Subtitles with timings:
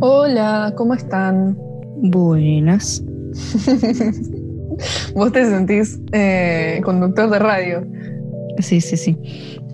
[0.00, 1.56] Hola, ¿cómo están?
[1.96, 3.02] Buenas.
[5.14, 7.86] Vos te sentís eh, conductor de radio.
[8.58, 9.16] Sí, sí, sí.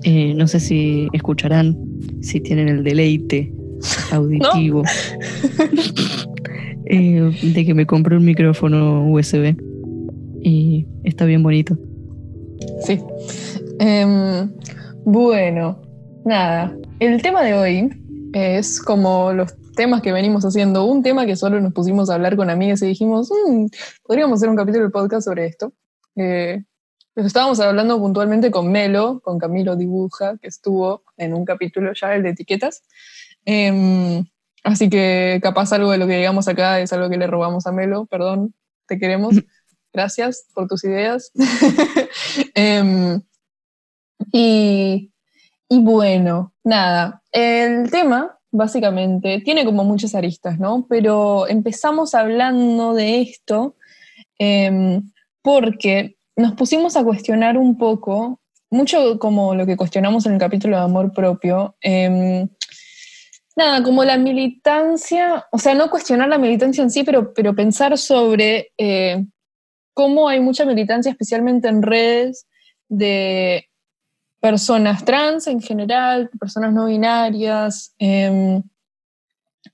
[0.04, 1.76] Eh, no sé si escucharán,
[2.20, 3.52] si tienen el deleite
[4.12, 4.82] auditivo
[6.86, 9.56] eh, de que me compré un micrófono USB
[10.42, 11.76] y está bien bonito.
[12.84, 12.98] Sí.
[13.78, 14.51] Em,
[15.04, 15.80] bueno,
[16.24, 16.77] nada.
[16.98, 17.91] El tema de hoy
[18.32, 20.84] es como los temas que venimos haciendo.
[20.84, 23.66] Un tema que solo nos pusimos a hablar con amigas y dijimos, "Mm,
[24.05, 25.72] podríamos hacer un capítulo del podcast sobre esto.
[26.16, 26.62] Eh,
[27.14, 32.14] pues estábamos hablando puntualmente con Melo, con Camilo Dibuja, que estuvo en un capítulo ya,
[32.14, 32.82] el de etiquetas.
[33.44, 34.24] Em,
[34.62, 37.72] así que capaz algo de lo que digamos acá es algo que le robamos a
[37.72, 38.55] Melo, perdón,
[38.86, 39.30] te queremos.
[39.92, 41.32] Gracias por tus ideas.
[42.55, 43.20] Em,
[44.33, 45.11] y,
[45.69, 50.86] y bueno, nada, el tema básicamente tiene como muchas aristas, ¿no?
[50.89, 53.77] Pero empezamos hablando de esto
[54.39, 55.11] em,
[55.42, 60.77] porque nos pusimos a cuestionar un poco, mucho como lo que cuestionamos en el capítulo
[60.77, 62.48] de amor propio, em,
[63.56, 67.97] nada, como la militancia, o sea, no cuestionar la militancia en sí, pero, pero pensar
[67.98, 69.25] sobre eh,
[69.94, 72.47] cómo hay mucha militancia, especialmente en redes,
[72.89, 73.69] de
[74.41, 78.62] personas trans en general, personas no binarias, em,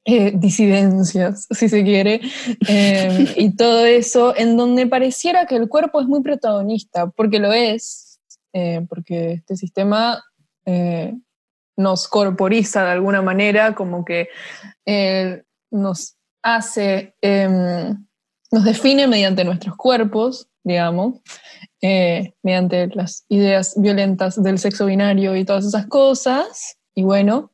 [0.05, 2.20] eh, disidencias, si se quiere,
[2.69, 7.53] em, y todo eso, en donde pareciera que el cuerpo es muy protagonista, porque lo
[7.53, 8.20] es,
[8.53, 10.23] eh, porque este sistema
[10.64, 11.14] eh,
[11.77, 14.28] nos corporiza de alguna manera, como que
[15.70, 18.06] nos hace, em,
[18.51, 21.20] nos define mediante nuestros cuerpos, digamos,
[21.81, 26.77] eh, mediante las ideas violentas del sexo binario y todas esas cosas.
[26.95, 27.53] Y bueno,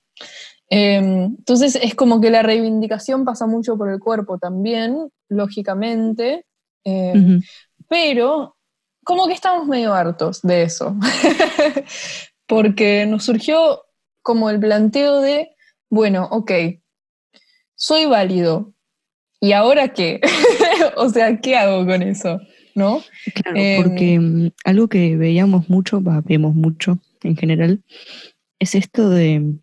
[0.71, 6.47] eh, entonces es como que la reivindicación pasa mucho por el cuerpo también, lógicamente,
[6.85, 7.43] eh, Ujú.
[7.89, 8.57] pero
[9.05, 10.97] como que estamos medio hartos de eso,
[12.47, 13.83] porque nos surgió
[14.23, 15.55] como el planteo de,
[15.91, 16.53] bueno, ok,
[17.75, 18.73] soy válido,
[19.41, 20.23] ¿y ahora qué?
[20.97, 22.41] o sea, ¿qué hago con eso?
[22.75, 23.03] ¿No?
[23.35, 27.83] Claro, Em, porque mm, algo que veíamos mucho, va, vemos mucho en general,
[28.59, 29.59] es esto de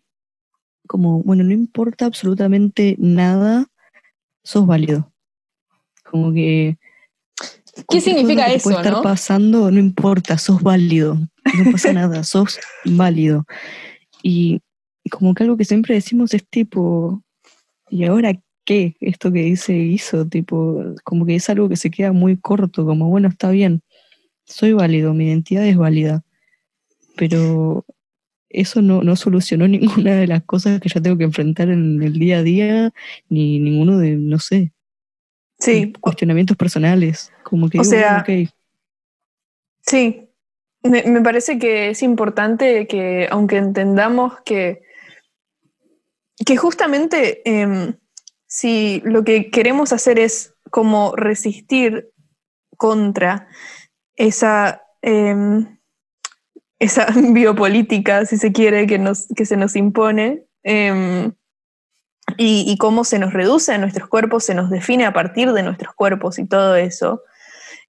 [0.86, 3.66] como, bueno, no importa absolutamente nada,
[4.42, 5.12] sos válido.
[6.04, 6.78] Como que
[7.88, 9.02] ¿Qué significa que eso, puede estar no?
[9.02, 11.14] pasando, no importa, sos válido.
[11.14, 13.44] No pasa nada, sos válido.
[14.22, 14.60] Y
[15.10, 17.22] como que algo que siempre decimos es tipo,
[17.88, 18.32] ¿y ahora
[18.64, 18.96] qué?
[19.00, 23.08] Esto que dice hizo, tipo, como que es algo que se queda muy corto, como,
[23.08, 23.82] bueno, está bien,
[24.44, 26.22] soy válido, mi identidad es válida,
[27.16, 27.84] pero
[28.48, 32.14] eso no, no solucionó ninguna de las cosas que yo tengo que enfrentar en el
[32.14, 32.92] día a día,
[33.28, 34.72] ni ninguno de, no sé,
[35.60, 37.30] Sí, cuestionamientos personales.
[37.44, 38.24] Como que O digo, sea,
[39.82, 40.26] sí.
[40.82, 44.80] Me, me parece que es importante que, aunque entendamos que,
[46.46, 47.94] que justamente em,
[48.50, 52.10] si lo que queremos hacer es como resistir
[52.76, 53.46] contra
[54.16, 55.78] esa, em,
[56.80, 61.32] esa biopolítica, si se quiere, que, nos, que se nos impone, em,
[62.36, 65.94] y, cómo se nos reduce a nuestros cuerpos, se nos define a partir de nuestros
[65.94, 67.22] cuerpos y todo eso,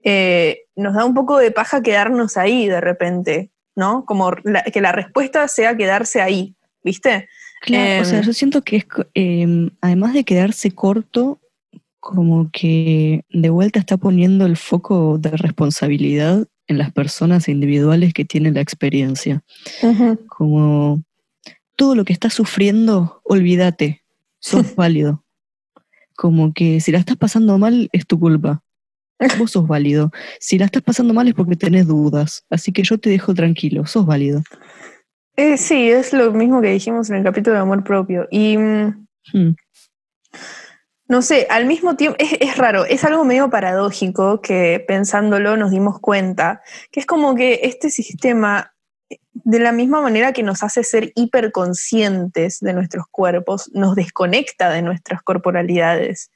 [0.04, 4.06] eh, nos da un poco de paja quedarnos ahí de repente, ¿no?
[4.06, 4.32] Como
[4.72, 7.30] que la respuesta sea quedarse ahí, ¿viste?
[7.62, 11.40] Claro, o sea, Em, yo siento que es, em, además de quedarse corto,
[12.00, 18.26] como que de vuelta está poniendo el foco de responsabilidad en las personas individuales que
[18.26, 19.44] tienen la experiencia.
[20.28, 21.04] Como
[21.76, 24.02] todo lo que estás sufriendo, olvídate,
[24.40, 25.24] sos válido.
[26.16, 28.64] Como que si la estás pasando mal, es tu culpa.
[29.38, 30.12] Vos sos válido.
[30.40, 32.44] Si la estás pasando mal es porque tenés dudas.
[32.50, 34.42] Así que yo te dejo tranquilo, sos válido.
[35.42, 38.28] Eh, sí, es lo mismo que dijimos en el capítulo de amor propio.
[38.30, 39.02] Y mm,
[39.34, 39.52] Hmm.
[41.08, 45.72] no sé, al mismo tiempo, es, es raro, es algo medio paradójico que pensándolo nos
[45.72, 46.62] dimos cuenta,
[46.92, 48.74] que es como que este sistema,
[49.34, 54.82] de la misma manera que nos hace ser hiperconscientes de nuestros cuerpos, nos desconecta de
[54.82, 56.32] nuestras corporalidades.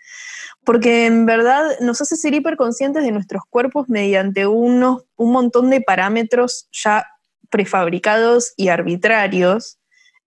[0.63, 5.81] Porque en verdad nos hace ser hiperconscientes de nuestros cuerpos mediante unos, un montón de
[5.81, 7.05] parámetros ya
[7.49, 9.79] prefabricados y arbitrarios.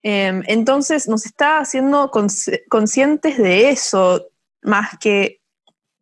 [0.03, 4.29] Eh, entonces nos está haciendo consci- conscientes de eso
[4.63, 5.41] más que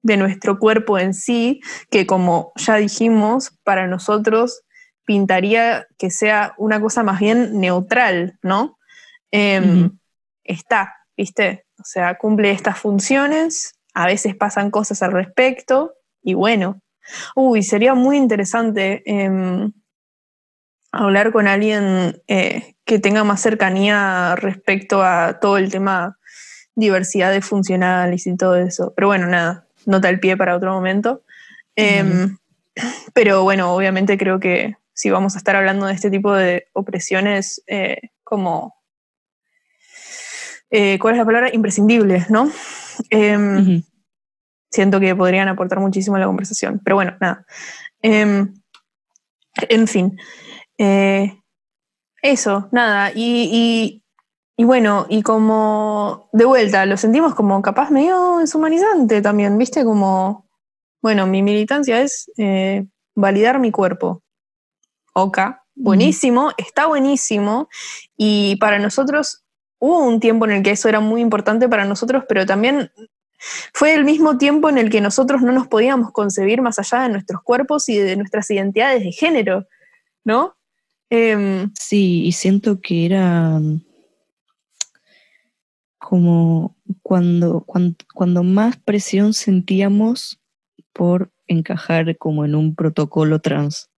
[0.03, 1.61] de nuestro cuerpo en sí,
[1.91, 4.63] que como ya dijimos, para nosotros
[5.05, 8.79] pintaría que sea una cosa más bien neutral, ¿no?
[9.31, 9.99] Em,
[10.45, 11.67] está, ¿viste?
[11.79, 16.81] O sea, cumple estas funciones, a veces pasan cosas al respecto, y bueno.
[17.37, 19.73] Uy, sería muy interesante em,
[20.97, 26.19] hablar con alguien eh, que tenga más cercanía respecto a todo el tema
[26.75, 28.93] diversidad de funcionales y todo eso.
[28.95, 31.23] Pero bueno, nada, nota el pie para otro momento.
[31.75, 32.37] Em,
[33.15, 37.63] pero bueno, obviamente creo que si vamos a estar hablando de este tipo de opresiones
[37.67, 38.75] eh, como,
[40.71, 41.51] eh, ¿cuál es la palabra?
[41.53, 42.51] Imprescindibles, ¿no?
[43.11, 43.83] Em,
[44.71, 46.81] siento que podrían aportar muchísimo a la conversación.
[46.85, 47.45] Pero bueno, nada.
[48.03, 48.55] Em,
[49.69, 50.19] en fin.
[50.79, 51.41] Eh,
[52.23, 53.13] eso, nada.
[53.15, 54.03] Y,
[54.57, 59.85] y, bueno, y como de vuelta, lo sentimos como capaz medio deshumanizante también, ¿viste?
[59.85, 60.49] Como,
[61.03, 62.31] bueno, mi militancia es
[63.15, 64.23] validar mi cuerpo.
[65.15, 67.69] Oka, buenísimo, está buenísimo.
[68.17, 69.45] Y para nosotros
[69.79, 72.91] hubo un tiempo en el que eso era muy importante para nosotros, pero también
[73.73, 77.11] fue el mismo tiempo en el que nosotros no nos podíamos concebir más allá de
[77.11, 79.67] nuestros cuerpos y de nuestras identidades de género,
[80.25, 80.56] ¿no?
[81.11, 83.61] Em, sí, y siento que era
[85.99, 90.41] como cuando, cuando, cuando más presión sentíamos
[90.93, 93.91] por encajar como en un protocolo trans.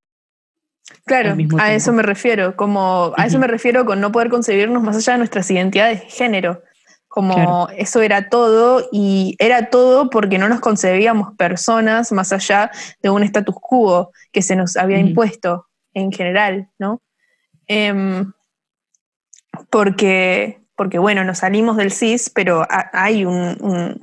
[1.05, 4.97] Claro, a eso me refiero, como a eso me refiero con no poder concebirnos más
[4.97, 6.63] allá de nuestras identidades de género.
[7.09, 12.71] Como eso era todo y era todo porque no nos concebíamos personas más allá
[13.03, 15.68] de un status quo que se nos había impuesto
[15.99, 17.03] en general, ¿no?
[17.67, 18.33] Em,
[19.71, 24.03] porque, porque, bueno, nos salimos del cis, pero hay un,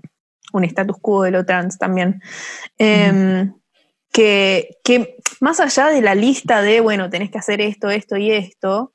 [0.54, 2.22] un, status quo de lo trans también.
[2.78, 3.54] Em,
[4.12, 8.32] que, que más allá de la lista de, bueno, tenés que hacer esto, esto y
[8.32, 8.94] esto,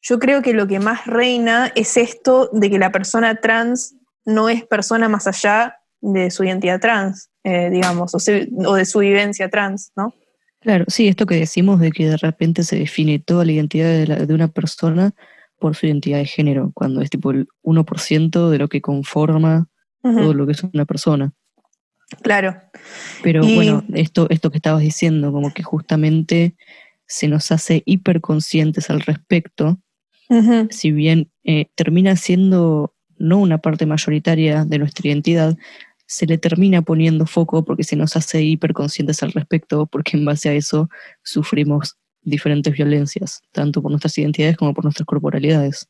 [0.00, 3.94] yo creo que lo que más reina es esto de que la persona trans
[4.24, 9.48] no es persona más allá de su identidad trans, eh, digamos, o, de su vivencia
[9.48, 10.14] trans, ¿no?
[10.64, 14.34] Claro, sí, esto que decimos de que de repente se define toda la identidad de,
[14.34, 15.14] una persona
[15.58, 19.68] por su identidad de género, cuando es tipo el 1% de lo que conforma
[20.02, 21.32] todo lo que es una persona.
[22.22, 22.56] Claro.
[23.22, 26.56] Pero bueno, esto, esto que estabas diciendo, como que justamente
[27.06, 29.78] se nos hace hiperconscientes al respecto,
[30.70, 35.58] si bien eh, termina siendo no una parte mayoritaria de nuestra identidad,
[36.06, 40.48] se le termina poniendo foco porque se nos hace hiperconscientes al respecto, porque en base
[40.48, 40.88] a eso
[41.22, 45.88] sufrimos diferentes violencias, tanto por nuestras identidades como por nuestras corporalidades.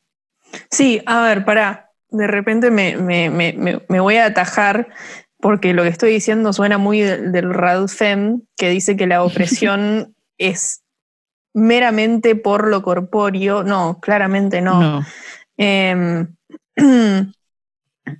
[0.71, 4.87] Sí, a ver, para, de repente me, me, me, me voy a atajar
[5.45, 10.15] porque lo que estoy diciendo suena muy del, del Radfem, que dice que la opresión
[10.39, 10.81] es
[11.53, 13.63] meramente por lo corpóreo.
[13.63, 15.05] No, claramente no.
[15.57, 16.35] Em,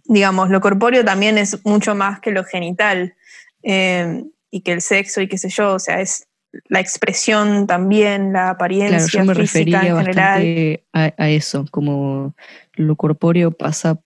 [0.05, 3.15] digamos, lo corpóreo también es mucho más que lo genital
[3.63, 6.27] em, y que el sexo y qué sé yo, o sea, es
[6.69, 10.81] la expresión también, la apariencia claro, yo me física refería en general.
[10.93, 12.33] A, a, eso, como
[12.75, 13.99] lo corpóreo pasa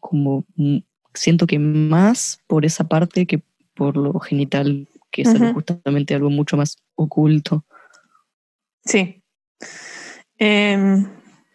[0.00, 0.44] como
[1.14, 3.42] siento que más por esa parte que
[3.74, 7.64] por lo genital, que es justamente algo mucho más oculto.
[8.84, 9.22] Sí.
[10.38, 11.06] Em,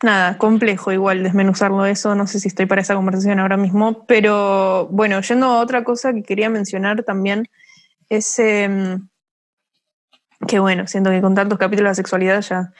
[0.03, 4.88] nada, complejo igual desmenuzarlo eso, no sé si estoy para esa conversación ahora mismo, pero
[4.88, 7.48] bueno, yendo a otra cosa que quería mencionar también,
[8.10, 9.08] es em,
[10.48, 12.74] que bueno, siento que con tantos capítulos de la sexualidad ya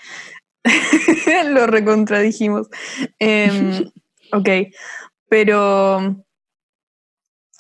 [1.50, 2.68] lo recontradijimos.
[3.20, 3.92] Em,
[4.34, 4.50] ok,
[5.30, 6.24] pero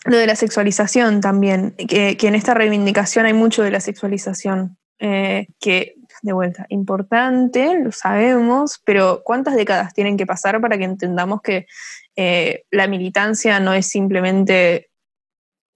[0.06, 5.48] lo de la sexualización también, que, en esta reivindicación hay mucho de la sexualización, eh,
[5.60, 11.42] que de vuelta, importante, lo sabemos, pero ¿cuántas décadas tienen que pasar para que entendamos
[11.42, 11.66] que
[12.16, 14.90] eh, la militancia no es simplemente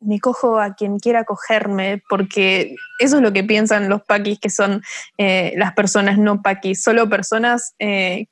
[0.01, 4.49] me cojo a quien quiera cogerme, porque eso es lo que piensan los paquis, que
[4.49, 4.83] son
[5.17, 8.27] eh, las personas no paquis, solo personas que,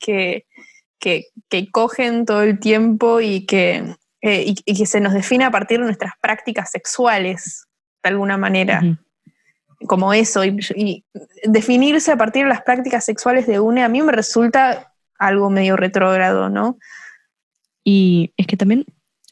[1.00, 5.52] que, que, cogen todo el tiempo y que eh, y, que se nos define a
[5.52, 7.68] partir de nuestras prácticas sexuales,
[8.02, 8.82] de alguna manera.
[9.88, 11.06] Como eso, y,
[11.44, 15.76] definirse a partir de las prácticas sexuales de UNE a mí me resulta algo medio
[15.76, 16.78] retrógrado, ¿no?
[17.84, 18.86] Y es que también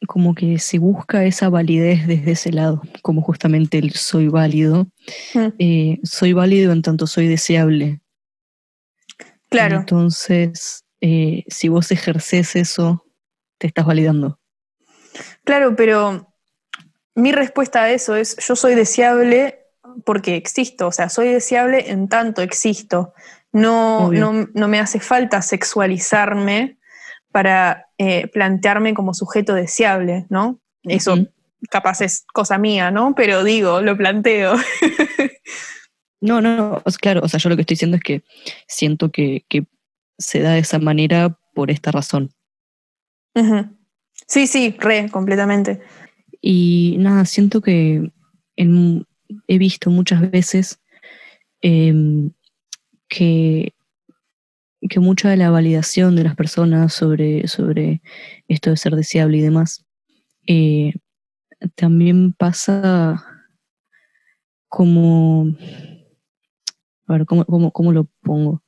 [0.08, 4.88] como que se busca esa validez desde ese lado, como justamente el soy válido.
[5.60, 8.02] Eh, soy válido en tanto soy deseable.
[9.50, 9.78] Claro.
[9.78, 13.06] Entonces, eh, si vos ejerces eso,
[13.58, 14.40] te estás validando.
[15.44, 16.34] Claro, pero
[17.16, 19.61] mi respuesta a eso es, yo soy deseable
[20.06, 23.14] porque existo, o sea, soy deseable en tanto existo.
[23.54, 26.78] No, no, no, me hace falta sexualizarme
[27.32, 30.60] para eh, plantearme como sujeto deseable, ¿no?
[30.84, 31.18] Eso
[31.70, 33.14] capaz es cosa mía, ¿no?
[33.16, 34.56] Pero digo, lo planteo.
[36.22, 38.24] no, no, claro, o sea, yo lo que estoy diciendo es que
[38.68, 39.46] siento que,
[40.18, 42.32] se da de esa manera por esta razón.
[44.28, 45.82] Sí, sí, re, completamente.
[46.40, 48.12] Y nada, siento que
[49.48, 50.80] he visto muchas veces
[51.62, 52.32] em,
[53.08, 53.74] que,
[54.90, 58.02] que mucha de la validación de las personas sobre, sobre
[58.48, 59.86] esto de ser deseable y demás
[60.48, 60.94] eh,
[61.76, 63.24] también pasa
[64.68, 65.48] como,
[67.08, 68.64] a ver, ¿cómo, lo pongo?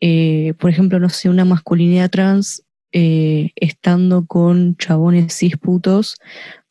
[0.00, 6.16] Eh, por ejemplo, no sé, una masculinidad trans eh, estando con chabones cis putos,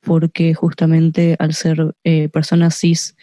[0.07, 3.15] porque justamente al ser eh, personas cis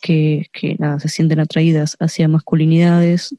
[0.00, 3.34] que, nada, se sienten atraídas hacia masculinidades,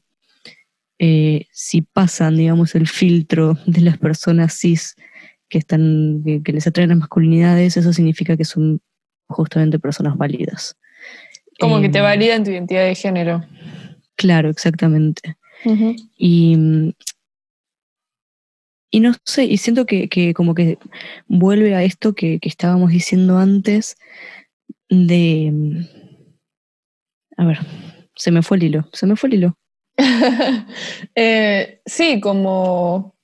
[0.98, 4.96] si pasan, digamos, el filtro de las personas cis
[5.48, 8.80] que, están, que, les atraen las masculinidades, eso significa que son
[9.28, 10.76] justamente personas válidas.
[11.58, 13.44] Como que te em, validan tu identidad de género.
[14.16, 15.36] Claro, exactamente.
[16.16, 16.94] Y
[18.90, 20.78] y no sé, y siento que, como que
[21.26, 23.96] vuelve a esto que, estábamos diciendo antes
[24.88, 25.86] de...
[27.36, 27.58] A ver,
[28.16, 29.58] se me fue el hilo, se me fue el hilo.
[31.14, 33.18] Eh, sí, como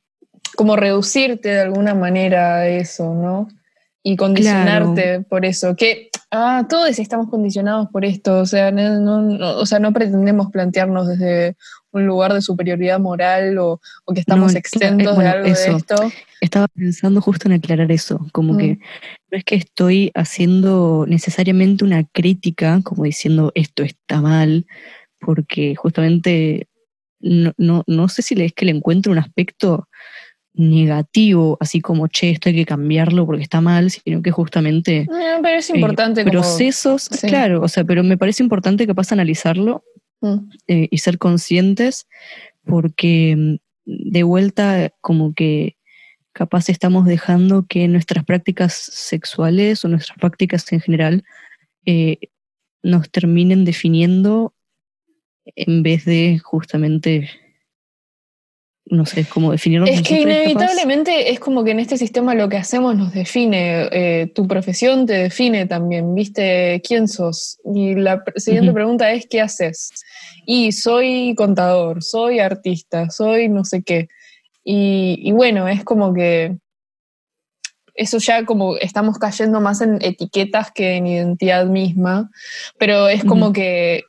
[0.54, 3.48] como reducirte de alguna manera a eso, ¿no?
[4.02, 5.74] Y condicionarte por eso.
[5.76, 11.08] Que, ah, todos estamos condicionados por esto, o sea no, o sea, no pretendemos plantearnos
[11.08, 11.56] desde
[11.94, 13.80] un lugar de superioridad moral o,
[14.12, 16.12] que estamos exentos de algo de esto.
[16.40, 18.78] Estaba pensando justo en aclarar eso, como que mm.
[19.30, 24.66] no es que estoy haciendo necesariamente una crítica, como diciendo esto está mal,
[25.20, 26.68] porque justamente
[27.20, 29.88] no, no, no sé si es que le encuentro un aspecto
[30.52, 35.06] negativo, así como, che, esto hay que cambiarlo porque está mal, sino que justamente...
[35.42, 36.20] pero es importante.
[36.20, 39.82] Eh, procesos, claro, o sea, pero me parece importante que pasa analizarlo
[40.20, 40.50] mm.
[40.68, 42.06] eh, y ser conscientes
[42.64, 45.76] porque mm, de vuelta como que
[46.32, 51.24] capaz estamos dejando que nuestras prácticas sexuales o nuestras prácticas en general
[51.86, 52.18] eh,
[52.82, 54.54] nos terminen definiendo
[55.44, 57.30] en vez de justamente
[58.86, 59.86] no sé cómo definirlo.
[59.86, 64.26] Es que inevitablemente es como que en este sistema lo que hacemos nos define, eh,
[64.34, 67.58] tu profesión te define también, viste quién sos.
[67.74, 69.90] Y la siguiente pregunta es, ¿qué haces?
[70.46, 74.08] Y soy contador, soy artista, soy no sé qué.
[74.66, 76.56] Y, bueno, es como que
[77.94, 82.30] eso ya como estamos cayendo más en etiquetas que en identidad misma,
[82.78, 84.04] pero es como que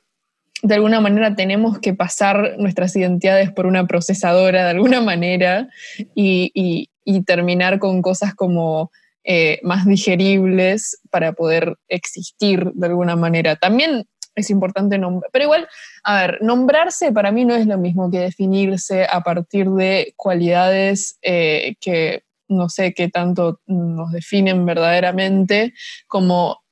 [0.66, 5.70] de alguna manera tenemos que pasar nuestras identidades por una procesadora de alguna manera
[6.16, 6.90] y,
[7.28, 8.92] terminar con cosas como
[9.24, 13.56] eh, más digeribles para poder existir de alguna manera.
[13.56, 15.68] También es importante nombrar, pero igual,
[16.04, 21.20] a ver, nombrarse para mí no es lo mismo que definirse a partir de cualidades
[21.22, 25.74] eh, que no sé qué tanto nos definen verdaderamente,
[26.08, 26.64] como,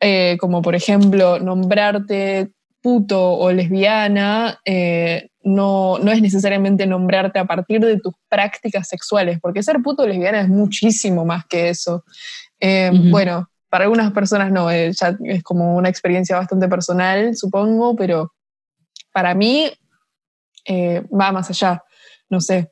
[0.00, 2.52] eh, como por ejemplo nombrarte
[2.88, 9.38] puto o lesbiana eh, no, no, es necesariamente nombrarte a partir de tus prácticas sexuales,
[9.42, 12.02] porque ser puto o lesbiana es muchísimo más que eso.
[12.58, 17.94] Eh, bueno, para algunas personas no, eh, ya es como una experiencia bastante personal, supongo,
[17.94, 18.32] pero
[19.12, 19.70] para mí
[20.66, 21.82] va más allá,
[22.30, 22.70] no sé.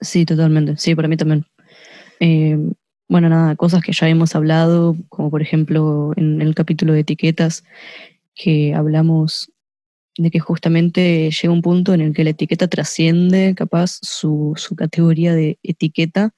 [0.00, 1.46] Sí, totalmente, sí, para mí también.
[3.08, 7.62] bueno, nada, cosas que ya hemos hablado, como por ejemplo en el capítulo de etiquetas,
[8.42, 9.52] que hablamos
[10.16, 15.34] de que justamente llega un punto en el que la etiqueta trasciende capaz su, categoría
[15.34, 16.32] de etiqueta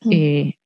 [0.00, 0.12] mm.
[0.12, 0.58] eh,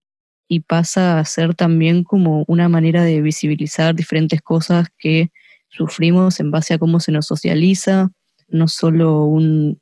[0.49, 5.31] y pasa a ser también como una manera de visibilizar diferentes cosas que
[5.69, 8.11] sufrimos en base a cómo se nos socializa,
[8.49, 9.81] no solo un,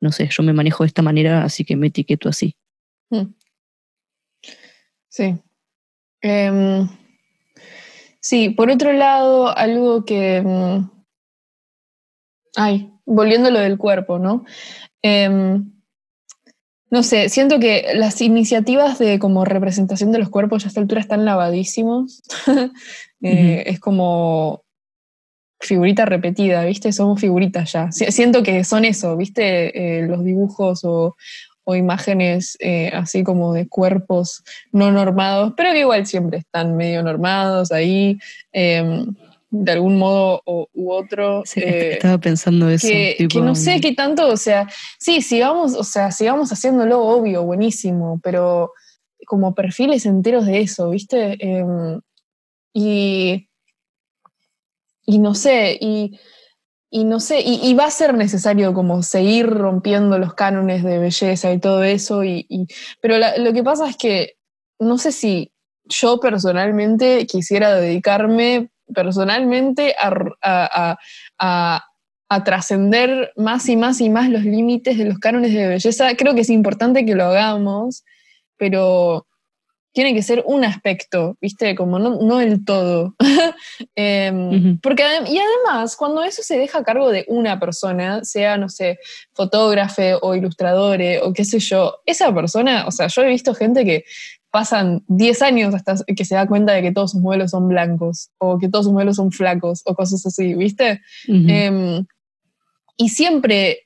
[0.00, 2.56] no sé, yo me manejo de esta manera, así que me etiqueto así.
[3.10, 3.34] Mm.
[5.08, 5.36] Sí.
[6.22, 6.88] Em,
[8.28, 10.42] Sí, por otro lado, algo que...
[10.42, 10.90] Mm,
[12.56, 14.44] ay, volviendo a lo del cuerpo, ¿no?
[15.00, 15.70] Em,
[16.90, 20.80] no sé, siento que las iniciativas de como representación de los cuerpos ya a esta
[20.80, 22.22] altura están lavadísimos.
[23.22, 24.62] Eh, es como
[25.58, 26.92] figurita repetida, ¿viste?
[26.92, 27.90] Somos figuritas ya.
[27.90, 29.98] Siento que son eso, ¿viste?
[29.98, 31.16] Eh, los dibujos o,
[31.68, 37.02] o imágenes eh, así como de cuerpos no normados, pero que igual siempre están medio
[37.02, 38.18] normados ahí.
[38.52, 39.14] Em,
[39.50, 41.42] de algún modo u otro.
[41.56, 42.88] Eh, estaba pensando eso.
[42.88, 44.68] Que, no sé qué tanto, o sea,
[44.98, 48.72] sí, sigamos, o sea, sigamos haciéndolo obvio, buenísimo, pero
[49.26, 51.36] como perfiles enteros de eso, ¿viste?
[51.40, 52.00] Em,
[52.72, 53.48] y,
[55.04, 56.18] y no sé, y,
[56.92, 61.58] no sé, y, va a ser necesario como seguir rompiendo los cánones de belleza y
[61.58, 62.46] todo eso, y,
[63.00, 64.34] pero lo que pasa es que
[64.78, 65.52] no sé si
[65.84, 70.96] yo personalmente quisiera dedicarme personalmente a,
[72.28, 76.14] a trascender más y más y más los límites de los cánones de belleza.
[76.16, 78.04] Creo que es importante que lo hagamos,
[78.56, 79.25] pero
[79.96, 81.74] tiene que ser un aspecto, ¿viste?
[81.74, 83.14] Como no, el todo.
[83.96, 88.68] Em, porque, y además, cuando eso se deja a cargo de una persona, sea, no
[88.68, 88.98] sé,
[89.32, 93.86] fotógrafo o ilustrador o qué sé yo, esa persona, o sea, yo he visto gente
[93.86, 94.04] que
[94.50, 98.28] pasan 10 años hasta que se da cuenta de que todos sus modelos son blancos
[98.36, 101.00] o que todos sus modelos son flacos o cosas así, ¿viste?
[101.26, 102.04] Em,
[102.98, 103.85] y siempre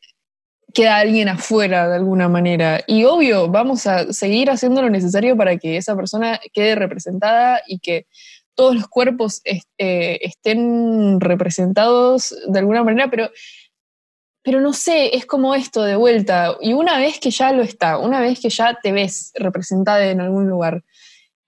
[0.74, 2.80] queda alguien afuera de alguna manera.
[2.86, 7.78] Y obvio, vamos a seguir haciendo lo necesario para que esa persona quede representada y
[7.78, 8.06] que
[8.54, 13.30] todos los cuerpos eh, estén representados de alguna manera, pero,
[14.42, 16.56] pero no sé, es como esto de vuelta.
[16.60, 20.20] Y una vez que ya lo está, una vez que ya te ves representada en
[20.20, 20.84] algún lugar,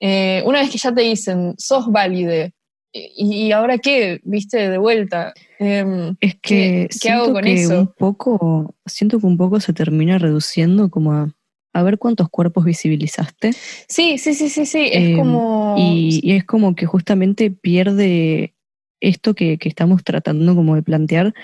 [0.01, 2.55] eh, una vez que ya te dicen, sos válide,
[2.93, 4.21] ¿y ahora qué?
[4.25, 4.69] ¿Viste?
[4.69, 5.33] De vuelta.
[5.59, 7.81] Em, es que ¿qué, hago con eso?
[7.81, 11.35] Un poco, siento que un poco se termina reduciendo como a,
[11.73, 13.53] a ver cuántos cuerpos visibilizaste.
[13.89, 14.89] Sí, sí, sí, sí, sí.
[14.93, 15.77] Es em, como.
[15.79, 18.55] Y, es como que justamente pierde
[19.01, 21.35] esto que, estamos tratando como de plantear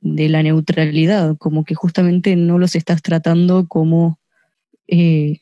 [0.00, 4.18] de la neutralidad, como que justamente no los estás tratando como,
[4.88, 5.40] eh,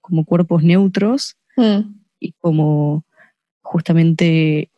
[0.00, 1.80] como cuerpos neutros mm.
[2.20, 3.04] y como
[3.62, 4.70] justamente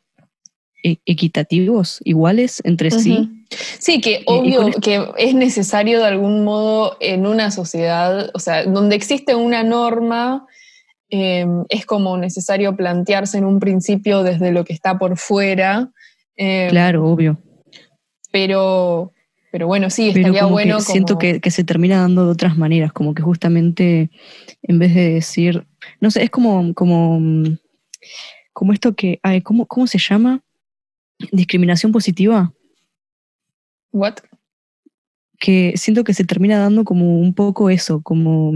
[1.05, 3.47] equitativos, iguales entre sí.
[3.79, 8.97] Sí, que obvio que es necesario de algún modo en una sociedad, o sea, donde
[8.97, 10.47] existe una norma,
[11.09, 15.91] em, es como necesario plantearse en un principio desde lo que está por fuera.
[16.37, 17.39] Em, claro, obvio.
[18.33, 19.13] Pero,
[19.53, 20.81] pero bueno, sí, estaría bueno.
[20.81, 24.11] Siento que, se termina dando de otras maneras, como que justamente
[24.63, 25.67] en vez de decir,
[26.01, 27.21] no sé, es como, como,
[28.53, 30.43] como esto que, ay, ¿cómo, ¿cómo se llama?
[31.33, 32.53] Discriminación positiva.
[33.93, 34.17] What?
[35.39, 38.53] Que siento que se termina dando como un poco eso, como,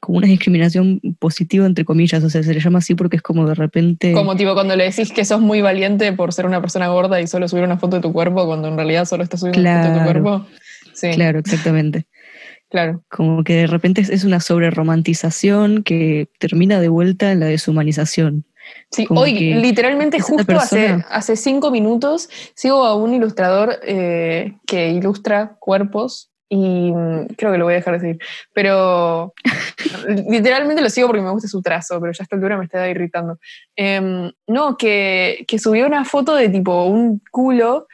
[0.00, 2.22] como una discriminación positiva, entre comillas.
[2.24, 4.12] O sea, se le llama así porque es como de repente.
[4.12, 7.26] Como tipo cuando le decís que sos muy valiente por ser una persona gorda y
[7.26, 9.92] solo subir una foto de tu cuerpo, cuando en realidad solo estás subiendo una foto
[9.92, 10.46] de tu cuerpo.
[10.92, 11.10] Sí.
[11.10, 12.06] Claro, exactamente.
[12.70, 13.02] Claro.
[13.08, 18.44] Como que de repente es una sobre-romantización que termina de vuelta en la deshumanización.
[18.90, 25.56] Sí, hoy literalmente justo hace, hace cinco minutos sigo a un ilustrador eh, que ilustra
[25.58, 28.18] cuerpos y mm, creo que lo voy a dejar de seguir,
[28.54, 29.34] pero
[30.28, 32.88] literalmente lo sigo porque me gusta su trazo, pero ya a esta altura me está
[32.88, 33.38] irritando.
[33.76, 37.86] Em, no, que, que, subió una foto de tipo un culo,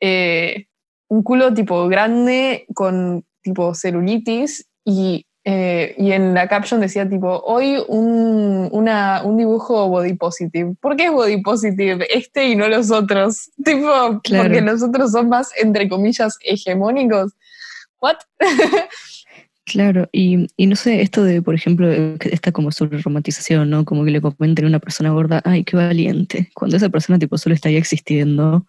[0.00, 0.66] eh,
[1.08, 7.42] un culo tipo grande con tipo celulitis y eh, y en la caption decía tipo,
[7.44, 10.74] hoy un, un, dibujo body positive.
[10.80, 13.50] ¿Por qué es body positive este y no los otros?
[13.64, 17.32] Tipo, porque los otros son más, entre comillas, hegemónicos.
[18.00, 18.16] ¿What?
[19.66, 23.86] Claro, y, y, no sé, esto de, por ejemplo, esta como sobre romantización, ¿no?
[23.86, 27.38] Como que le comenten a una persona gorda, ay, qué valiente, cuando esa persona tipo
[27.38, 28.66] solo estaría existiendo.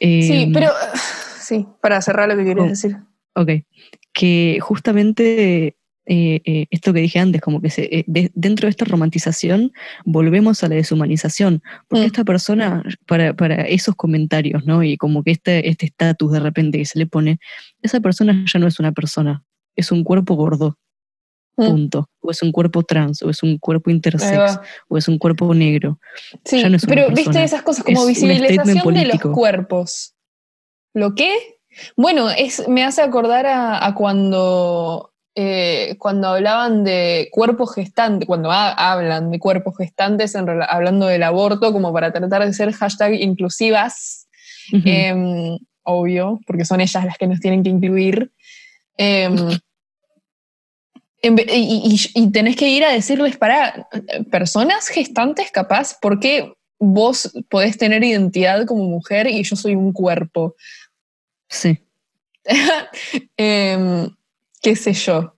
[0.00, 0.70] sí, em, pero
[1.40, 2.96] sí, para cerrar lo que querías decir.
[3.34, 3.64] Ok,
[4.12, 8.84] que justamente eh, eh, esto que dije antes, como que se, eh, dentro de esta
[8.84, 9.72] romantización
[10.04, 12.06] volvemos a la deshumanización, porque mm.
[12.06, 14.82] esta persona, para, para, esos comentarios, ¿no?
[14.82, 17.38] Y como que este estatus de repente que se le pone,
[17.80, 19.44] esa persona ya no es una persona,
[19.76, 20.76] es un cuerpo gordo,
[21.56, 21.66] mm.
[21.66, 22.10] punto.
[22.20, 25.98] O es un cuerpo trans, o es un cuerpo intersex, o es un cuerpo negro.
[26.44, 30.14] Sí, pero viste esas cosas como visibilización de los cuerpos.
[30.92, 31.34] ¿Lo qué?
[31.96, 39.32] Bueno, es, me hace acordar a cuando eh, cuando hablaban de cuerpos gestantes, cuando hablan
[39.32, 44.28] de cuerpos gestantes, hablando del aborto, como para tratar de ser hashtag inclusivas,
[44.72, 48.30] em, obvio, porque son ellas las que nos tienen que incluir.
[48.96, 49.58] Em,
[51.20, 53.88] y, tenés que ir a decirles para
[54.30, 59.92] personas gestantes, capaz, ¿por qué vos podés tener identidad como mujer y yo soy un
[59.92, 60.54] cuerpo?
[61.48, 61.78] Sí.
[64.64, 65.36] Qué sé yo.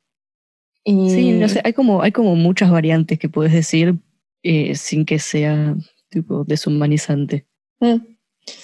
[0.85, 3.97] Sí, no sé, hay como, hay como muchas variantes que puedes decir
[4.45, 5.75] eh, sin que sea
[6.11, 7.45] tipo deshumanizante.
[7.81, 7.97] Mm,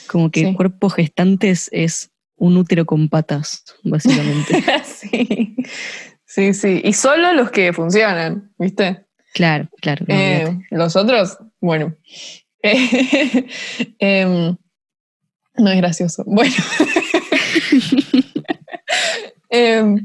[0.07, 0.55] Como que Sí.
[0.55, 4.55] cuerpos gestantes es un útero con patas, básicamente.
[4.85, 5.57] sí.
[6.25, 6.81] Sí, sí.
[6.85, 9.05] Y solo los que funcionan, ¿viste?
[9.35, 10.05] claro, claro.
[10.09, 11.96] no, Eh, los otros, bueno.
[12.62, 13.46] Eh,
[13.98, 14.57] em,
[15.57, 16.22] no es gracioso.
[16.25, 16.55] Bueno.
[19.52, 20.02] Em,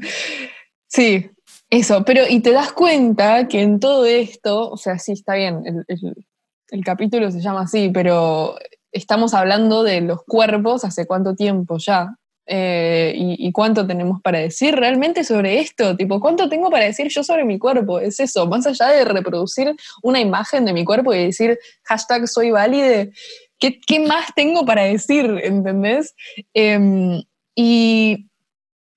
[0.88, 1.32] sí,
[1.70, 2.04] eso.
[2.06, 6.84] Pero, y te das cuenta que en todo esto, o sea, sí, está bien, el,
[6.84, 8.58] capítulo se llama así, pero
[8.92, 12.16] estamos hablando de los cuerpos hace cuánto tiempo ya.
[12.50, 17.22] Eh, y, cuánto tenemos para decir realmente sobre esto, tipo, cuánto tengo para decir yo
[17.22, 21.26] sobre mi cuerpo, es eso, más allá de reproducir una imagen de mi cuerpo y
[21.26, 23.12] decir hashtag soy válide,
[23.60, 25.26] ¿qué, qué más tengo para decir?
[25.44, 26.16] ¿Entendés?
[26.54, 27.22] Em,
[27.54, 28.27] y,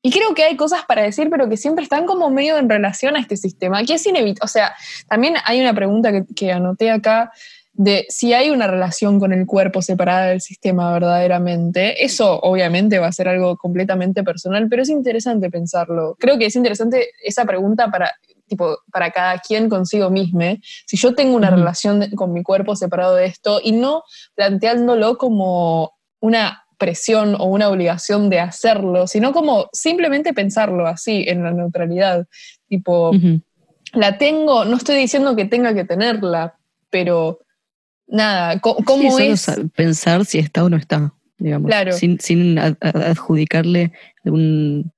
[0.02, 3.16] y creo que hay cosas para decir, pero que siempre están como medio en relación
[3.16, 4.44] a este sistema, que es inevitable.
[4.44, 4.74] O sea,
[5.08, 7.32] también hay una pregunta que, que anoté acá
[7.72, 12.04] de si hay una relación con el cuerpo separada del sistema verdaderamente.
[12.04, 16.16] Eso obviamente va a ser algo completamente personal, pero es interesante pensarlo.
[16.18, 18.12] Creo que es interesante esa pregunta para,
[18.46, 20.56] tipo, para cada quien consigo mismo.
[20.86, 24.02] Si yo tengo una relación con mi cuerpo separado de esto y no
[24.34, 31.45] planteándolo como una presión o una obligación de hacerlo, sino como simplemente pensarlo así, en
[31.45, 32.27] la neutralidad.
[32.69, 33.12] Tipo,
[33.93, 36.57] la tengo, no estoy diciendo que tenga que tenerla,
[36.90, 37.40] pero
[38.09, 39.40] nada, Sí, ¿cómo solo es?
[39.43, 41.69] sa- pensar si está o no está, digamos.
[41.69, 41.93] Claro.
[41.93, 43.93] Sin, sin ad- ad- adjudicarle
[44.25, 44.90] un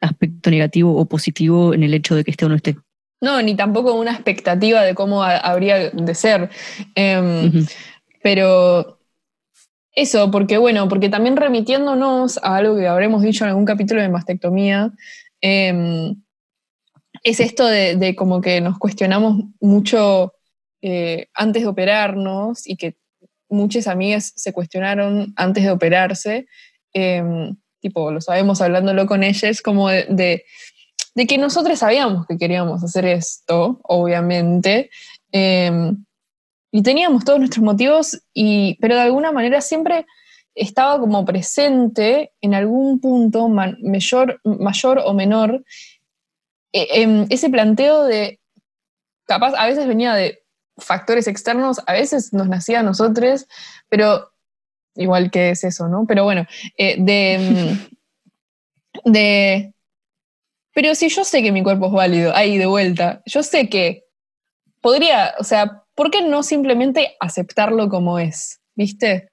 [0.00, 2.76] aspecto negativo o positivo en el hecho de que esté o no esté.
[3.20, 6.48] No, ni tampoco una expectativa de cómo ha- habría de ser.
[6.94, 7.66] Em.
[8.22, 8.98] Pero
[9.94, 14.08] eso, porque bueno, porque también remitiéndonos a algo que habremos dicho en algún capítulo de
[14.08, 14.90] mastectomía,
[15.40, 16.16] em,
[17.22, 20.34] es esto de, de como que nos cuestionamos mucho
[20.82, 22.96] eh, antes de operarnos y que
[23.48, 26.46] muchas amigas se cuestionaron antes de operarse,
[26.92, 30.44] em, tipo, lo sabemos hablándolo con ellas, como de,
[31.14, 34.90] de, que nosotros sabíamos que queríamos hacer esto, obviamente,
[35.30, 36.04] em,
[36.72, 40.06] y teníamos todos nuestros motivos, y, pero de alguna manera siempre
[40.54, 45.62] estaba como presente en algún punto man- mayor, mayor o menor
[46.72, 48.40] eh, em, ese planteo de,
[49.26, 50.42] capaz, a veces venía de
[50.78, 53.46] factores externos, a veces nos nacía a nosotros,
[53.90, 54.32] pero
[54.94, 56.06] igual que es eso, ¿no?
[56.06, 56.46] Pero bueno,
[56.78, 57.76] eh, de,
[59.04, 59.74] mm, de,
[60.74, 64.04] pero si yo sé que mi cuerpo es válido, ahí de vuelta, yo sé que
[64.80, 68.60] podría, o sea, ¿por qué no simplemente aceptarlo como es?
[68.74, 69.30] ¿Viste?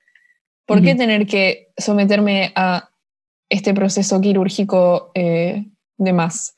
[0.65, 2.91] ¿Por qué tener que someterme a
[3.49, 5.65] este proceso quirúrgico eh,
[5.97, 6.53] de más?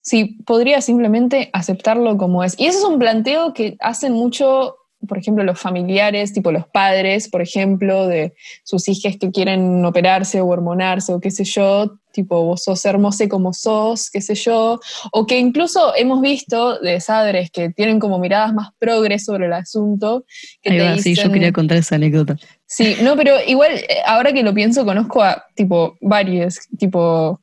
[0.00, 2.58] Sí, podría simplemente aceptarlo como es.
[2.58, 7.28] Y ese es un planteo que hacen mucho, por ejemplo, los familiares, tipo los padres,
[7.28, 8.34] por ejemplo, de
[8.64, 13.28] sus hijas que quieren operarse o hormonarse o qué sé yo, tipo vos sos hermosa
[13.28, 14.80] como sos, qué sé yo,
[15.12, 19.52] o que incluso hemos visto de padres que tienen como miradas más progres sobre el
[19.52, 20.24] asunto,
[20.62, 22.36] que Ahí te va, sí, yo quería contar esa anécdota.
[22.66, 27.40] Sí, no, pero igual, eh, ahora que lo pienso, conozco a tipo varios, tipo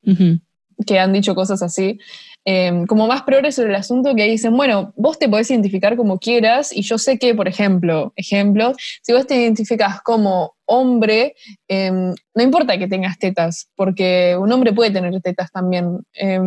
[0.86, 2.00] que han dicho cosas así,
[2.46, 6.20] eh, como más progreso sobre el asunto, que dicen, bueno, vos te podés identificar como
[6.20, 11.36] quieras, y yo sé que, por ejemplo, ejemplo, si vos te identificas como hombre,
[11.68, 16.00] eh, no importa que tengas tetas, porque un hombre puede tener tetas también.
[16.14, 16.40] eh,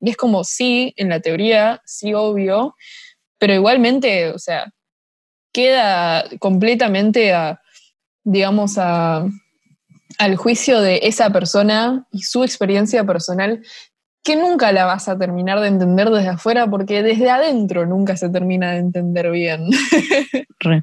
[0.00, 2.74] y es como, sí, en la teoría, sí, obvio,
[3.38, 4.70] pero igualmente, o sea,
[5.52, 7.32] queda completamente
[8.24, 9.26] digamos, a,
[10.18, 13.62] al juicio de esa persona y su experiencia personal
[14.24, 18.30] que nunca la vas a terminar de entender desde afuera porque desde adentro nunca se
[18.30, 19.68] termina de entender bien.
[20.60, 20.82] Re.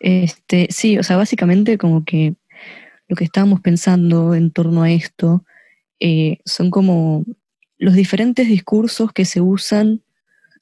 [0.00, 2.34] Este, sí, o sea, básicamente como que
[3.06, 5.44] lo que estábamos pensando en torno a esto
[6.00, 7.24] eh, son como
[7.76, 10.02] los diferentes discursos que se usan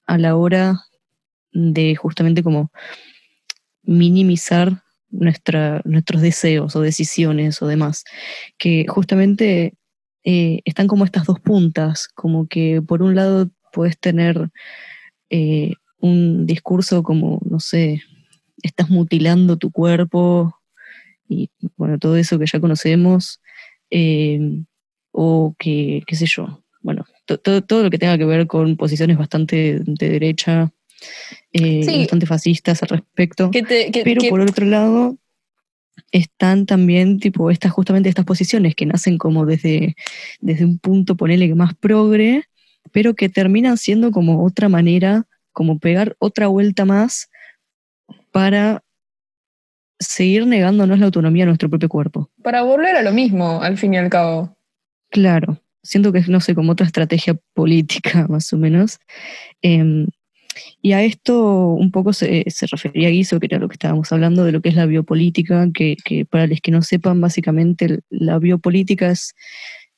[0.07, 0.81] a la hora
[1.53, 2.73] de justamente como
[3.85, 8.05] minimizar nuestra, nuestros deseos o decisiones o demás,
[8.59, 9.75] que justamente
[10.25, 14.51] eh, están como estas dos puntas, como que por un lado puedes tener
[15.31, 18.03] eh, un discurso como, no sé,
[18.63, 20.57] estás mutilando tu cuerpo
[21.29, 23.41] y bueno, todo eso que ya conocemos,
[23.91, 24.63] eh,
[25.11, 28.77] o que, qué sé yo, bueno, to- to- todo lo que tenga que ver con
[28.77, 30.73] posiciones bastante de derecha,
[31.53, 31.99] eh, Sí.
[31.99, 33.51] bastante fascistas al respecto.
[33.51, 35.17] Que te- que- Pero que- por otro lado,
[36.13, 39.97] están también tipo estas, justamente estas posiciones que nacen como desde,
[40.41, 42.45] desde un punto, ponele que más progre,
[42.93, 47.31] pero que terminan siendo como otra manera, como pegar otra vuelta más
[48.31, 48.83] para
[49.99, 52.31] seguir negándonos la autonomía de nuestro propio cuerpo.
[52.43, 54.57] Para volver a lo mismo, al fin y al cabo.
[55.11, 58.99] Claro, siento que es, no sé, como otra estrategia política, más o menos.
[59.63, 60.07] Em,
[60.81, 64.45] y a esto un poco se, se, refería Guiso, que era lo que estábamos hablando,
[64.45, 68.39] de lo que es la biopolítica, que, que para los que no sepan, básicamente la
[68.39, 69.35] biopolítica es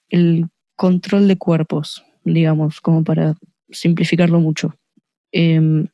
[0.08, 3.34] el control de cuerpos, digamos, como para
[3.70, 4.74] simplificarlo mucho.
[5.32, 5.86] Eh,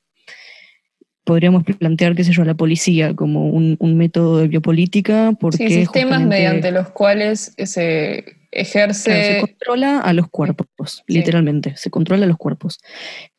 [1.25, 5.33] podríamos plantear, qué sé yo, a la policía como un, un método de biopolítica.
[5.38, 9.11] Porque sí, sistemas mediante los cuales se ejerce...
[9.11, 11.14] Claro, se controla a los cuerpos, sí.
[11.14, 12.81] literalmente, se controla a los cuerpos.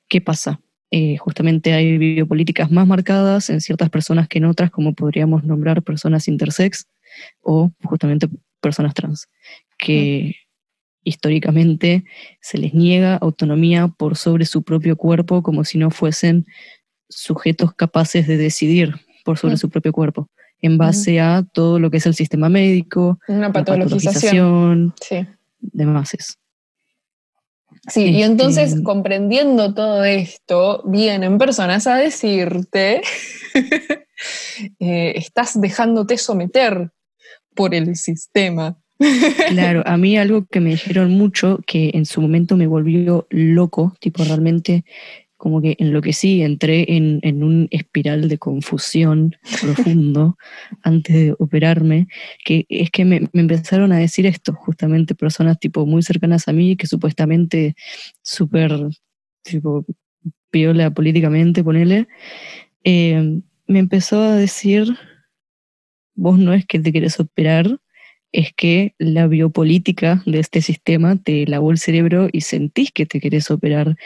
[0.07, 0.61] ¿Qué pasa?
[0.93, 5.81] Eh, justamente hay biopolíticas más marcadas en ciertas personas que en otras, como podríamos nombrar
[5.83, 6.85] personas intersex
[7.41, 8.27] o justamente
[8.59, 9.29] personas trans,
[9.77, 10.99] que mm.
[11.05, 12.03] históricamente
[12.41, 16.45] se les niega autonomía por sobre su propio cuerpo como si no fuesen
[17.07, 19.57] sujetos capaces de decidir por sobre mm.
[19.57, 20.29] su propio cuerpo,
[20.61, 21.23] en base mm.
[21.23, 25.25] a todo lo que es el sistema médico, una patologización, sí.
[25.61, 26.37] demás.
[27.87, 28.11] Sí, este...
[28.11, 33.01] y entonces comprendiendo todo esto, vienen personas a decirte,
[34.79, 36.91] eh, estás dejándote someter
[37.55, 38.77] por el sistema.
[39.49, 43.95] Claro, a mí algo que me dijeron mucho, que en su momento me volvió loco,
[43.99, 44.85] tipo realmente
[45.41, 50.37] como que enloquecí, entré en, en un espiral de confusión profundo
[50.83, 52.07] antes de operarme,
[52.45, 56.53] que es que me, me, empezaron a decir esto, justamente personas tipo muy cercanas a
[56.53, 57.73] mí, que supuestamente
[58.21, 58.71] súper,
[59.41, 59.83] tipo,
[60.51, 62.07] piola políticamente, ponele,
[62.83, 64.95] eh, me empezó a decir,
[66.13, 67.79] vos no es que te querés operar,
[68.31, 73.19] es que la biopolítica de este sistema te lavó el cerebro y sentís que te
[73.19, 73.97] querés operar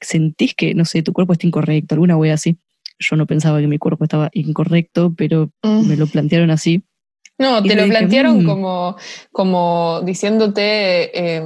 [0.00, 2.58] sentís que, no sé, tu cuerpo está incorrecto, alguna wea así.
[2.98, 5.88] Yo no pensaba que mi cuerpo estaba incorrecto, pero mm.
[5.88, 6.82] me lo plantearon así.
[7.38, 8.46] No, te lo dije, plantearon mmm.
[8.46, 8.96] como,
[9.30, 11.42] como diciéndote, eh,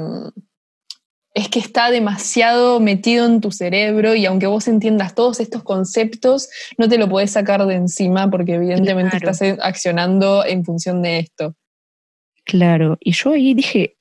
[1.34, 6.48] es que está demasiado metido en tu cerebro y aunque vos entiendas todos estos conceptos,
[6.76, 9.32] no te lo podés sacar de encima porque evidentemente claro.
[9.32, 11.54] estás accionando en función de esto.
[12.44, 13.96] Claro, y yo ahí dije,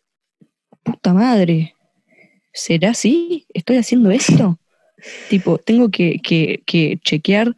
[0.84, 1.76] puta madre,
[2.60, 3.46] ¿será así?
[3.54, 4.60] ¿Estoy haciendo esto?
[5.30, 7.56] tipo, tengo que, que, que, chequear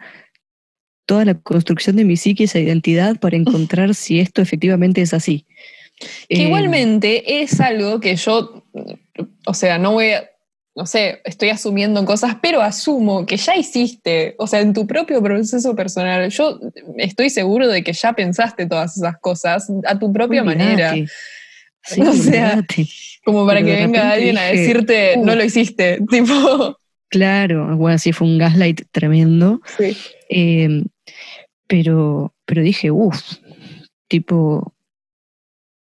[1.05, 5.45] toda la construcción de mi psique, esa identidad, para encontrar si esto efectivamente es así.
[6.29, 8.63] Que eh, igualmente es algo que yo,
[9.45, 10.29] o sea, no voy a,
[10.75, 15.21] no sé, estoy asumiendo cosas, pero asumo que ya hiciste, o sea, en tu propio
[15.21, 16.59] proceso personal, yo
[16.97, 20.93] estoy seguro de que ya pensaste todas esas cosas a tu propia manera.
[21.83, 22.63] Sí, o sea,
[23.23, 26.77] como para que venga alguien dije, a decirte, uh, no lo hiciste, tipo.
[27.09, 29.61] Claro, bueno, sí fue un gaslight tremendo.
[29.77, 29.97] Sí.
[30.29, 30.83] Eh,
[31.67, 33.21] pero, pero dije, uff,
[34.07, 34.73] tipo,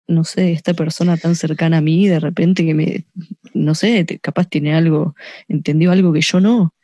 [0.07, 3.05] no sé, esta persona tan cercana a mí, de repente que me,
[3.55, 5.15] no sé, capaz tiene algo,
[5.49, 6.75] entendió algo que yo no.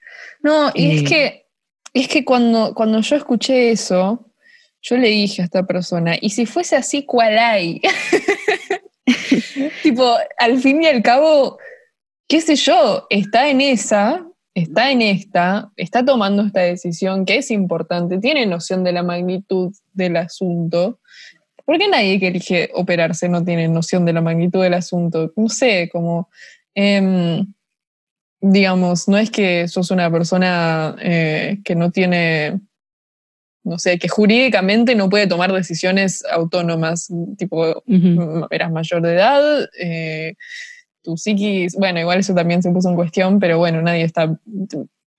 [0.42, 1.46] No, y eh, es que,
[1.92, 4.26] es que cuando, cuando yo escuché eso,
[4.82, 7.80] yo le dije a esta persona, y si fuese así, ¿cuál hay?
[9.82, 11.58] tipo, al fin y al cabo,
[12.28, 17.50] qué sé yo, está en esa, está en esta, está tomando esta decisión que es
[17.50, 21.00] importante, tiene noción de la magnitud del asunto.
[21.64, 25.32] Porque nadie que elige operarse no tiene noción de la magnitud del asunto.
[25.36, 26.28] No sé, como,
[26.74, 27.44] eh,
[28.40, 32.60] digamos, no es que sos una persona eh, que no tiene
[33.62, 38.46] no sé, que jurídicamente no puede tomar decisiones autónomas, tipo, uh -huh.
[38.50, 40.34] eras mayor de edad, eh,
[41.02, 44.38] tu psiquis, bueno, igual eso también se puso en cuestión, pero bueno, nadie está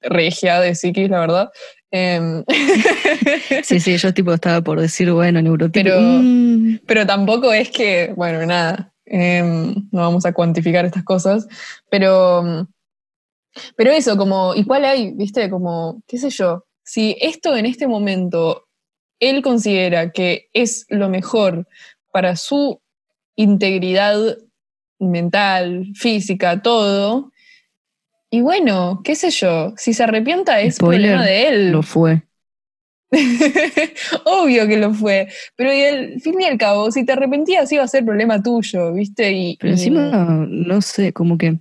[0.01, 1.49] regia de psiquis, la verdad.
[1.91, 2.43] Eh,
[3.63, 5.95] sí, sí, yo tipo estaba por decir, bueno, neurotípico.
[5.95, 6.80] Pero, mm.
[6.86, 11.47] pero tampoco es que, bueno, nada, eh, no vamos a cuantificar estas cosas,
[11.89, 12.67] pero,
[13.75, 15.49] pero eso, como, ¿y cuál hay, viste?
[15.49, 18.67] Como, qué sé yo, si esto en este momento
[19.20, 21.67] él considera que es lo mejor
[22.12, 22.82] para su
[23.36, 24.38] integridad
[25.00, 27.32] mental, física, todo,
[28.30, 31.72] y bueno, qué sé yo, si se arrepienta es Spoiler, problema de él.
[31.72, 32.24] Lo fue.
[34.26, 37.88] Obvio que lo fue, pero al fin y al cabo, si te arrepentías iba a
[37.89, 39.34] ser problema tuyo, ¿viste?
[39.34, 40.65] Y, pero encima, y...
[40.65, 41.60] no sé, como que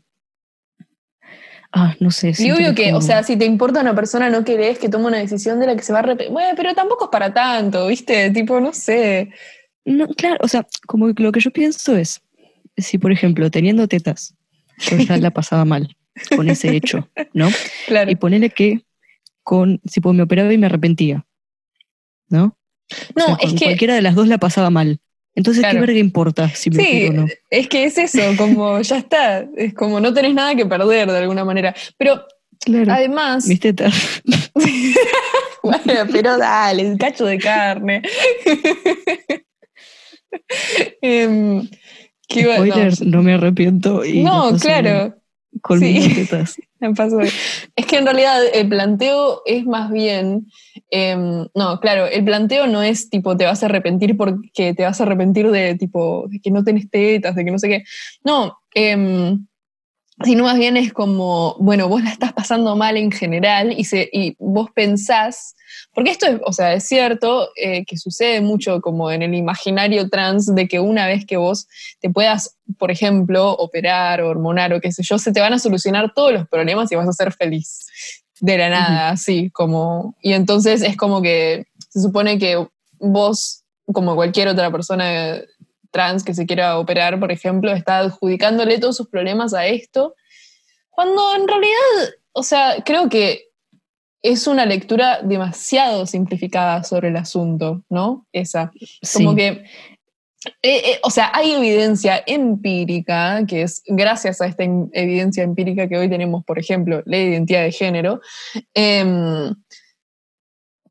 [1.73, 2.33] Ah, no sé.
[2.39, 2.99] Y obvio que, como...
[2.99, 5.77] o sea, si te importa una persona, no querés que tome una decisión de la
[5.77, 6.33] que se va a arrepentir.
[6.33, 8.31] Bueno, pero tampoco es para tanto, ¿viste?
[8.31, 9.31] Tipo, no sé.
[9.85, 12.21] No, claro, o sea, como lo que yo pienso es,
[12.77, 14.35] si por ejemplo, teniendo tetas,
[14.79, 15.97] yo ya la pasaba mal
[16.37, 17.49] con ese hecho, ¿no?
[17.87, 18.11] Claro.
[18.11, 18.83] Y ponerle que
[19.43, 21.25] con, si pues me operaba y me arrepentía,
[22.29, 22.57] ¿no?
[23.17, 25.01] No, O sea, es que cualquiera de las dos la pasaba mal.
[25.35, 25.77] Entonces, Claro.
[25.77, 27.27] ¿qué verga importa si me Sí, o no?
[27.51, 31.19] es que es eso, como ya está, es como no tenés nada que perder de
[31.19, 31.75] alguna manera.
[31.97, 32.25] Pero
[32.63, 32.93] Claro.
[32.93, 34.23] además, Mis tetas.
[35.63, 38.03] bueno, pero dale, el cacho de carne.
[41.03, 41.69] Em,
[42.29, 42.59] ¿qué iba-
[43.05, 44.05] no, me arrepiento.
[44.05, 45.17] Y no, claro.
[45.63, 45.87] Con sí.
[45.95, 46.57] mis tetas.
[47.77, 50.47] Es que en realidad el planteo es más bien,
[50.91, 55.01] em, no, claro, el planteo no es tipo te vas a arrepentir porque te vas
[55.01, 57.85] a arrepentir de tipo de que no tenés tetas, de que no sé qué.
[58.25, 59.47] No, em,
[60.25, 64.09] sino más bien es como, bueno, vos la estás pasando mal en general y, se,
[64.13, 65.57] y vos pensás,
[65.95, 70.09] porque esto es, o sea, es cierto eh, que sucede mucho como en el imaginario
[70.09, 71.67] trans de que una vez que vos
[72.01, 75.59] te puedas, por ejemplo, operar o hormonar o qué sé yo, se te van a
[75.59, 77.87] solucionar todos los problemas y vas a ser feliz.
[78.41, 82.67] De la nada, así como, y entonces es como que se supone que
[82.99, 85.43] vos, como cualquier otra persona
[85.91, 90.15] trans que se quiera operar, por ejemplo, está adjudicándole todos sus problemas a esto,
[90.89, 93.50] cuando en realidad, o sea, creo que
[94.23, 98.27] es una lectura demasiado simplificada sobre el asunto, ¿no?
[98.33, 98.71] Esa.
[99.15, 99.37] Como Sí.
[99.37, 99.47] que,
[100.63, 105.99] eh, eh, o sea, hay evidencia empírica, que es gracias a esta evidencia empírica que
[105.99, 108.21] hoy tenemos, por ejemplo, la identidad de género,
[108.75, 109.55] em,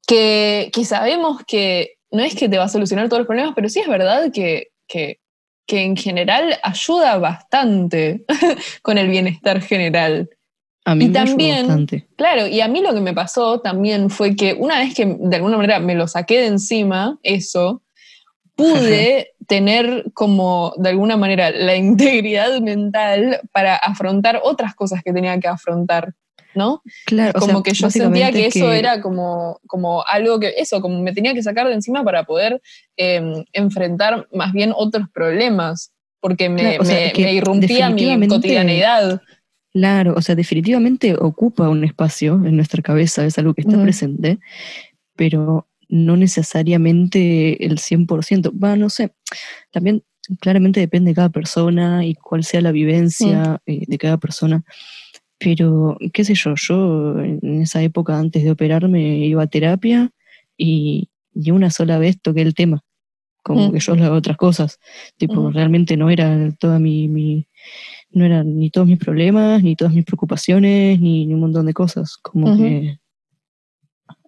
[0.08, 3.70] que, que sabemos que no es que te va a solucionar todos los problemas, pero
[3.70, 5.20] sí es verdad que, que,
[5.68, 8.26] que en general ayuda bastante
[8.82, 10.30] con el bienestar general.
[10.86, 12.08] A mí y me también- bastante.
[12.16, 15.36] Claro, y a mí lo que me pasó también fue que una vez que de
[15.36, 17.84] alguna manera me lo saqué de encima, eso,
[18.56, 25.40] pude tener como de alguna manera la integridad mental para afrontar otras cosas que tenía
[25.40, 26.14] que afrontar,
[26.56, 26.82] ¿no?
[27.06, 30.54] Claro, o como sea, que yo sentía que es eso era como, como algo que,
[30.58, 32.62] eso, como me tenía que sacar de encima para poder
[32.98, 39.22] eh, enfrentar más bien otros problemas, porque me, Claro, me- me irrumpía mi cotidianeidad.
[39.74, 44.40] Claro, o sea, definitivamente ocupa un espacio en nuestra cabeza, es algo que está presente,
[45.16, 48.52] pero no necesariamente el 100%.
[48.52, 49.14] Va, no sé,
[49.72, 50.04] también
[50.40, 54.64] claramente depende de cada persona y cuál sea la vivencia eh, de cada persona,
[55.40, 60.12] pero qué sé yo, yo en esa época antes de operarme iba a terapia
[60.58, 62.84] y, y una sola vez toqué el tema,
[63.50, 63.72] como Mm.
[63.74, 64.80] que yo hablaba otras cosas,
[65.18, 65.54] tipo, Mm.
[65.54, 67.48] realmente no era toda mi, mi
[68.12, 71.74] no eran ni todos mis problemas, ni todas mis preocupaciones, ni, ni un montón de
[71.74, 72.16] cosas.
[72.18, 73.00] Como que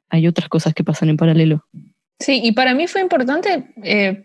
[0.09, 1.65] hay otras cosas que pasan en paralelo.
[2.19, 4.23] Sí, y para mí fue importante, eh,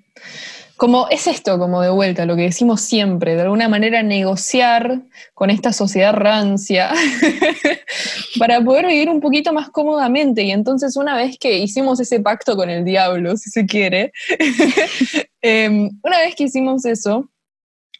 [0.76, 5.00] como es esto, como de vuelta, lo que decimos siempre, de alguna manera negociar
[5.34, 6.92] con esta sociedad rancia
[8.38, 10.42] para poder vivir un poquito más cómodamente.
[10.42, 14.12] Y entonces una vez que hicimos ese pacto con el diablo, si se quiere,
[15.42, 15.68] eh,
[16.02, 17.30] una vez que hicimos eso,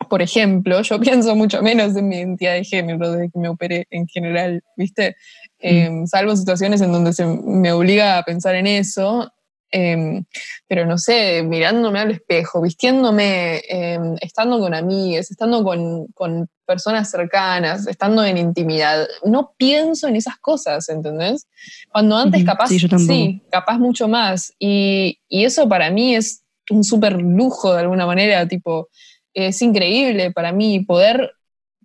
[0.09, 3.87] por ejemplo, yo pienso mucho menos en mi identidad de género desde que me operé
[3.91, 5.17] en general, ¿viste?
[5.59, 9.33] Eh, salvo situaciones en donde se me obliga a pensar en eso,
[9.71, 10.23] eh,
[10.67, 17.11] pero no sé, mirándome al espejo, vistiéndome, eh, estando con amigas, estando con, con personas
[17.11, 21.47] cercanas, estando en intimidad, no pienso en esas cosas, ¿entendés?
[21.91, 24.53] Cuando antes capaz, sí, capaz mucho más.
[24.59, 28.89] Y, y eso para mí es un súper lujo de alguna manera, tipo,
[29.33, 31.33] es increíble para mí poder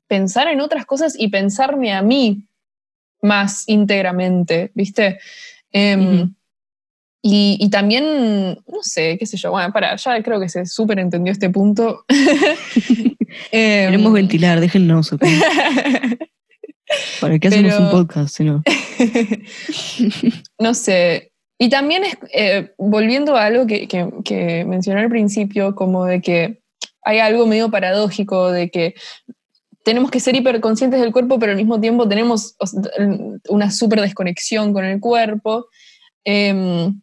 [0.07, 2.47] pensar en otras cosas y pensarme a mí
[3.21, 5.19] más íntegramente, ¿viste?
[5.71, 6.33] Em.
[7.21, 8.03] Y, y también,
[8.67, 12.03] no sé, qué sé yo, bueno, para, ya creo que se súper entendió este punto.
[13.51, 15.13] Em, Queremos ventilar, déjennos.
[15.13, 15.23] ¿ok?
[17.21, 18.62] ¿Para qué hacemos Pero- un podcast si no?
[20.60, 21.31] no sé.
[21.57, 26.21] Y también es, eh, volviendo a algo que, que- que mencioné al principio, como de
[26.21, 26.60] que
[27.03, 28.95] hay algo medio paradójico de que
[29.86, 32.55] tenemos que ser hiperconscientes del cuerpo, pero al mismo tiempo tenemos
[33.49, 35.67] una súper desconexión con el cuerpo.
[36.24, 37.01] Em,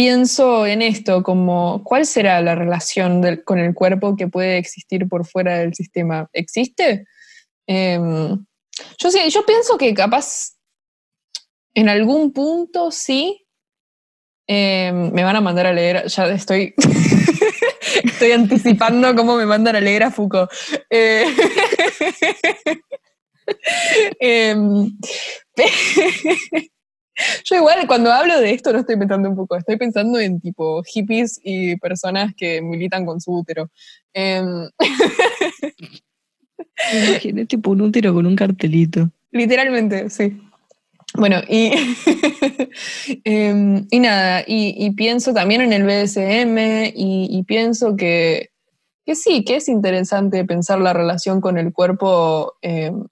[0.00, 5.26] pienso en esto como, ¿cuál será la relación con el cuerpo que puede existir por
[5.26, 6.26] fuera del sistema?
[6.32, 7.04] ¿Existe?
[7.66, 8.46] Em,
[8.98, 10.52] yo, sí, yo pienso que capaz
[11.74, 13.46] en algún punto sí.
[14.46, 16.72] Em, me van a mandar a leer, ya estoy,
[18.02, 20.50] estoy anticipando cómo me mandan a leer a Foucault.
[20.88, 21.26] Eh,
[24.18, 24.96] em,
[27.44, 30.82] yo igual cuando hablo de esto no estoy pensando en Foucault, estoy pensando en tipo
[30.82, 33.70] hippies y personas que militan con su útero.
[34.14, 34.70] Me
[37.08, 39.10] imaginé tipo un útero con un cartelito.
[39.30, 40.40] Literalmente, sí.
[41.14, 41.72] Bueno, y
[43.24, 48.50] Em, y nada, y, pienso también en el BDSM y, pienso que,
[49.04, 53.04] que, sí, que es interesante pensar la relación con el cuerpo em,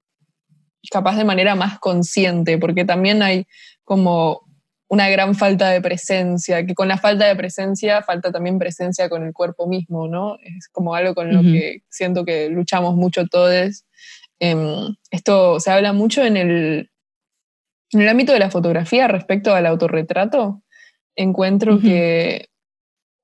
[0.91, 3.45] capaz de manera más consciente, porque también hay
[3.89, 4.43] como
[4.87, 9.23] una gran falta de presencia, que con la falta de presencia falta también presencia con
[9.23, 10.35] el cuerpo mismo, ¿no?
[10.43, 13.83] Es como algo con lo que siento que luchamos mucho todos.
[14.39, 16.91] Em, esto se habla mucho en el,
[17.91, 20.61] en el ámbito de la fotografía respecto al autorretrato.
[21.15, 22.47] Encuentro que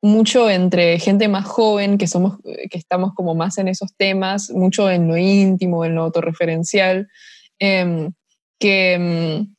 [0.02, 4.90] mucho entre gente más joven, que, somos, que estamos como más en esos temas, mucho
[4.90, 7.08] en lo íntimo, en lo autorreferencial,
[7.60, 8.12] em,
[8.60, 9.55] que em,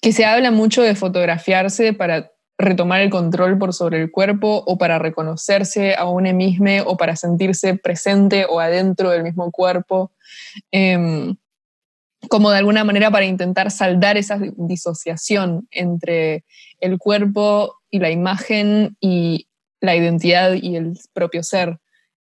[0.00, 4.78] que se habla mucho de fotografiarse para retomar el control por sobre el cuerpo o
[4.78, 10.12] para reconocerse a un mismo o para sentirse presente o adentro del mismo cuerpo,
[10.70, 11.36] em,
[12.28, 16.44] como de alguna manera para intentar saldar esa disociación entre
[16.80, 19.48] el cuerpo y la imagen y
[19.80, 21.78] la identidad y el propio ser.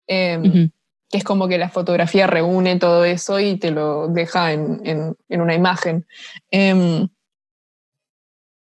[0.06, 0.70] Em,
[1.10, 5.54] que es como que la fotografía reúne todo eso y te lo deja en, una
[5.54, 6.06] imagen.
[6.50, 7.08] Em,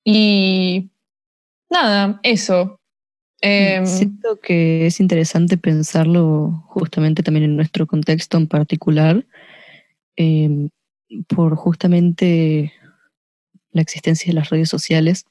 [0.08, 0.88] y
[1.68, 2.80] nada, eso.
[3.40, 9.26] Em, Siento que es interesante pensarlo justamente también en nuestro contexto en particular,
[10.14, 10.70] em,
[11.26, 12.72] por justamente
[13.72, 15.24] la existencia de las redes sociales.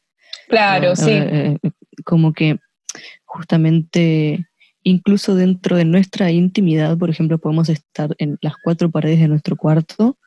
[0.50, 1.10] Claro, sí.
[1.10, 1.58] Eh,
[2.04, 2.60] como que
[3.24, 4.46] justamente
[4.84, 9.56] incluso dentro de nuestra intimidad, por ejemplo, podemos estar en las cuatro paredes de nuestro
[9.56, 10.18] cuarto,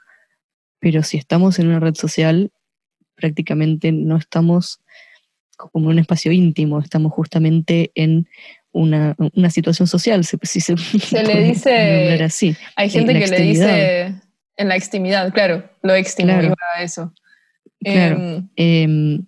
[0.81, 2.51] pero si estamos en una red social,
[3.19, 4.81] prácticamente no estamos
[5.57, 8.29] como en un espacio íntimo, estamos justamente en
[8.73, 9.17] una,
[9.51, 10.75] situación social, si se,
[11.23, 12.57] le dice así.
[12.77, 14.15] Hay gente que le dice
[14.57, 17.13] en la extimidad, claro, lo extimo a eso.
[17.81, 19.27] Em, em,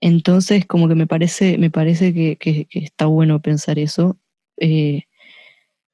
[0.00, 4.18] entonces, como que me parece, me parece que, está bueno pensar eso,
[4.56, 5.02] eh,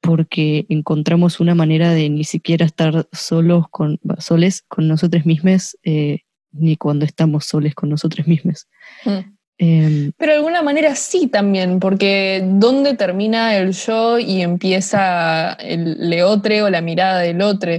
[0.01, 6.24] porque encontramos una manera de ni siquiera estar solos con, soles con nosotros mismos eh,
[6.55, 8.67] ni cuando estamos soles con nosotros mismos.
[9.05, 9.35] Mm.
[9.59, 16.11] Em, Pero de alguna manera sí también, porque ¿dónde termina el yo y empieza el
[16.11, 17.71] leotre o la mirada del otro?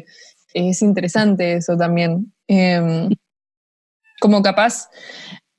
[0.53, 2.34] Es interesante eso también.
[2.47, 3.09] Em,
[4.21, 4.88] como capaz,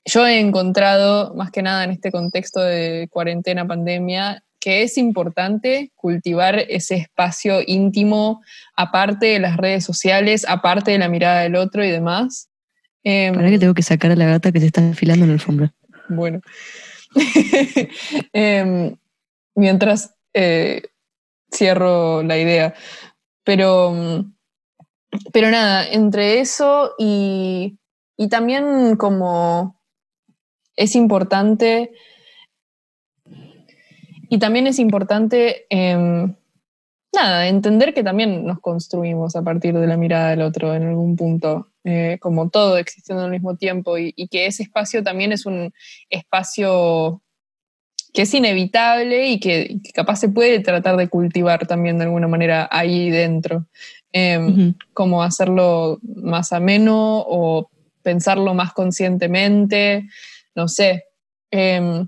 [0.05, 5.91] yo he encontrado, más que nada en este contexto de cuarentena, pandemia, que es importante
[5.95, 8.41] cultivar ese espacio íntimo
[8.75, 12.49] aparte de las redes sociales, aparte de la mirada del otro y demás,
[13.03, 15.33] Em, Para que tengo que sacar a la gata que se está enfilando en la
[15.35, 15.73] alfombra.
[16.09, 16.41] Bueno.
[18.33, 18.95] Em,
[19.55, 20.83] mientras eh,
[21.51, 22.73] cierro la idea.
[23.43, 24.25] Pero,
[25.31, 27.77] pero nada, entre eso y,
[28.17, 29.79] y también como
[30.75, 31.91] es importante,
[34.29, 36.35] y también es importante, em,
[37.13, 41.15] nada, entender que también nos construimos a partir de la mirada del otro en algún
[41.15, 41.67] punto.
[41.89, 45.71] Eh, como todo existiendo al mismo tiempo y, que ese espacio también es un
[46.09, 47.21] espacio
[48.13, 52.67] que es inevitable y que, capaz se puede tratar de cultivar también de alguna manera
[52.71, 53.67] ahí dentro.
[54.11, 57.69] Em, como hacerlo más ameno o
[58.01, 60.09] pensarlo más conscientemente,
[60.55, 61.05] no sé.
[61.51, 62.05] Em,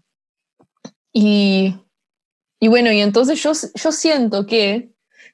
[1.14, 1.74] y,
[2.60, 4.90] y, bueno, y entonces yo, yo siento que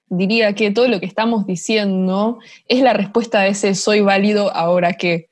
[0.08, 4.94] diría que todo lo que estamos diciendo es la respuesta a ese soy válido ahora
[4.94, 5.30] que.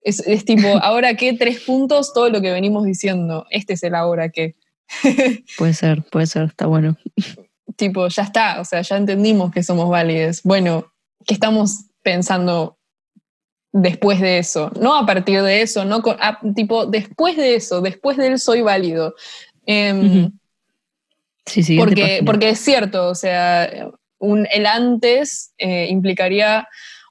[0.00, 3.46] Es, tipo, ahora que tres puntos, todo lo que venimos diciendo.
[3.50, 4.54] Este es el ahora que.
[5.58, 6.96] puede ser, puede ser, está bueno.
[7.76, 10.42] Tipo, ya está, o sea, ya entendimos que somos válidos.
[10.44, 10.92] Bueno,
[11.26, 12.78] ¿qué estamos pensando
[13.72, 14.70] después de eso?
[14.80, 16.02] No a partir de eso, no
[16.54, 19.14] tipo, después de eso, después del soy válido.
[19.66, 20.30] Em,
[21.46, 26.68] sí, porque, porque es cierto, o sea, el antes eh, implicaría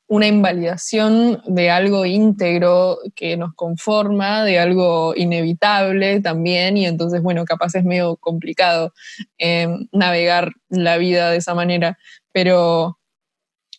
[0.07, 7.43] una invalidación de algo íntegro que nos conforma, de algo inevitable también, y entonces, bueno,
[7.45, 8.93] capaz es medio complicado
[9.37, 11.97] em, navegar la vida de esa manera,
[12.31, 12.99] pero,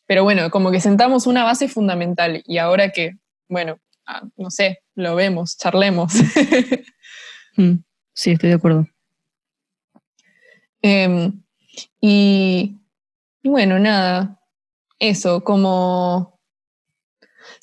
[0.06, 3.12] pero bueno, como que sentamos una base fundamental y ahora que,
[3.48, 6.12] bueno, ah, no sé, lo vemos, charlemos.
[7.58, 7.82] Mm,
[8.12, 8.86] sí, estoy de acuerdo.
[10.82, 11.42] Em,
[12.00, 12.76] y
[13.42, 14.40] bueno, nada,
[14.98, 16.36] eso, como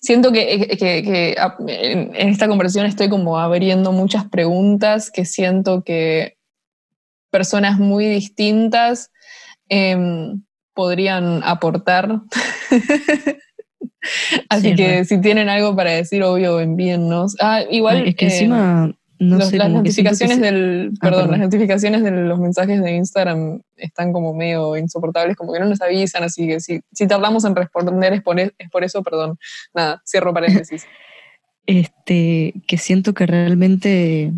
[0.03, 1.36] siento que,
[1.68, 6.38] en esta conversación estoy como abriendo muchas preguntas que siento que
[7.32, 9.11] personas muy distintas
[9.70, 10.43] em,
[10.74, 12.22] podrían aportar.
[14.49, 17.38] Así que si tienen algo para decir, obvio, envíennos.
[17.39, 18.05] Ah, igual.
[18.05, 18.93] Es que encima.
[19.42, 24.34] Sé, las notificaciones del, ah, perdón, las notificaciones de los mensajes de Instagram están como
[24.34, 28.22] medio insoportables, como que no nos avisan, así que si, si tardamos en responder es
[28.22, 29.38] por, es por eso, perdón.
[29.74, 30.86] Nada, cierro paréntesis.
[31.66, 34.34] este, que siento que realmente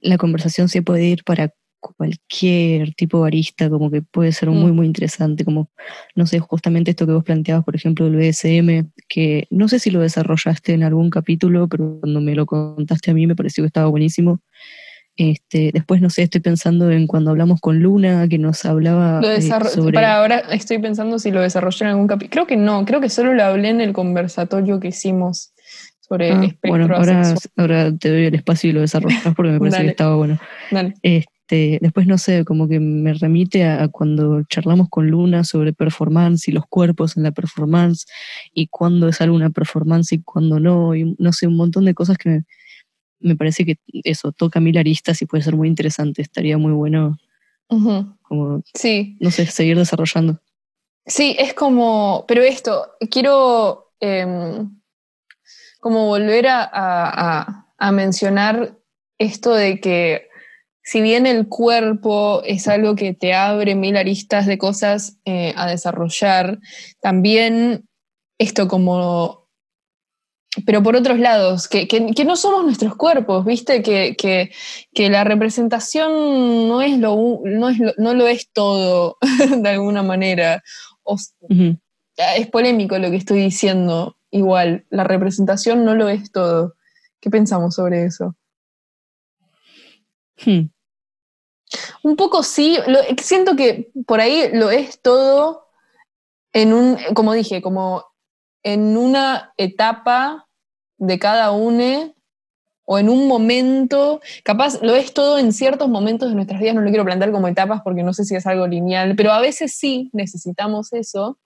[0.00, 1.52] la conversación se puede ir para
[1.82, 4.74] cualquier tipo de arista, como que puede ser muy, mm.
[4.74, 5.68] muy interesante, como,
[6.14, 9.90] no sé, justamente esto que vos planteabas, por ejemplo, el BSM, que no sé si
[9.90, 13.66] lo desarrollaste en algún capítulo, pero cuando me lo contaste a mí me pareció que
[13.66, 14.40] estaba buenísimo.
[15.16, 19.42] Este, después, no sé, estoy pensando en cuando hablamos con Luna, que nos hablaba eh,
[19.42, 19.92] sobre...
[19.92, 22.30] Para ahora estoy pensando si lo desarrollé en algún capítulo.
[22.30, 25.52] Creo que no, creo que solo lo hablé en el conversatorio que hicimos
[26.00, 29.82] sobre ah, Bueno, ahora, ahora, te doy el espacio y lo desarrollas porque me parece
[29.82, 30.38] que estaba bueno.
[30.70, 30.94] Dale.
[31.52, 36.48] Este, después, no sé, como que me remite a, cuando charlamos con Luna sobre performance
[36.48, 38.06] y los cuerpos en la performance
[38.54, 42.16] y cuándo es alguna performance y cuándo no, y no sé, un montón de cosas
[42.16, 42.40] que
[43.20, 46.22] me, parece que eso toca mil aristas y puede ser muy interesante.
[46.22, 47.18] Estaría muy bueno,
[47.68, 49.18] como, sí.
[49.20, 50.40] no sé, seguir desarrollando.
[51.04, 54.70] Sí, es como, pero esto, quiero em,
[55.80, 58.78] como volver a, a mencionar
[59.18, 60.31] esto de que
[60.82, 65.66] si bien el cuerpo es algo que te abre mil aristas de cosas eh, a
[65.68, 66.58] desarrollar,
[67.00, 67.88] también
[68.38, 69.42] esto como...
[70.66, 71.86] Pero por otros lados, que,
[72.26, 73.80] no somos nuestros cuerpos, ¿viste?
[73.82, 79.16] Que, que, la representación no, es lo, no, es no lo es todo,
[79.62, 80.62] de alguna manera.
[82.36, 86.74] Es polémico lo que estoy diciendo, igual, la representación no lo es todo.
[87.18, 88.36] ¿Qué pensamos sobre eso?
[90.44, 90.70] Hmm.
[92.02, 92.78] Un poco sí,
[93.22, 95.68] siento que por ahí lo es todo
[96.52, 98.04] en un, como dije, como
[98.62, 100.48] en una etapa
[100.98, 102.14] de cada uno
[102.84, 106.82] o en un momento, capaz lo es todo en ciertos momentos de nuestras vidas, no
[106.82, 109.76] lo quiero plantear como etapas porque no sé si es algo lineal, pero a veces
[109.76, 111.38] sí necesitamos eso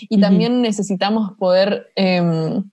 [0.00, 2.70] y también necesitamos poder em,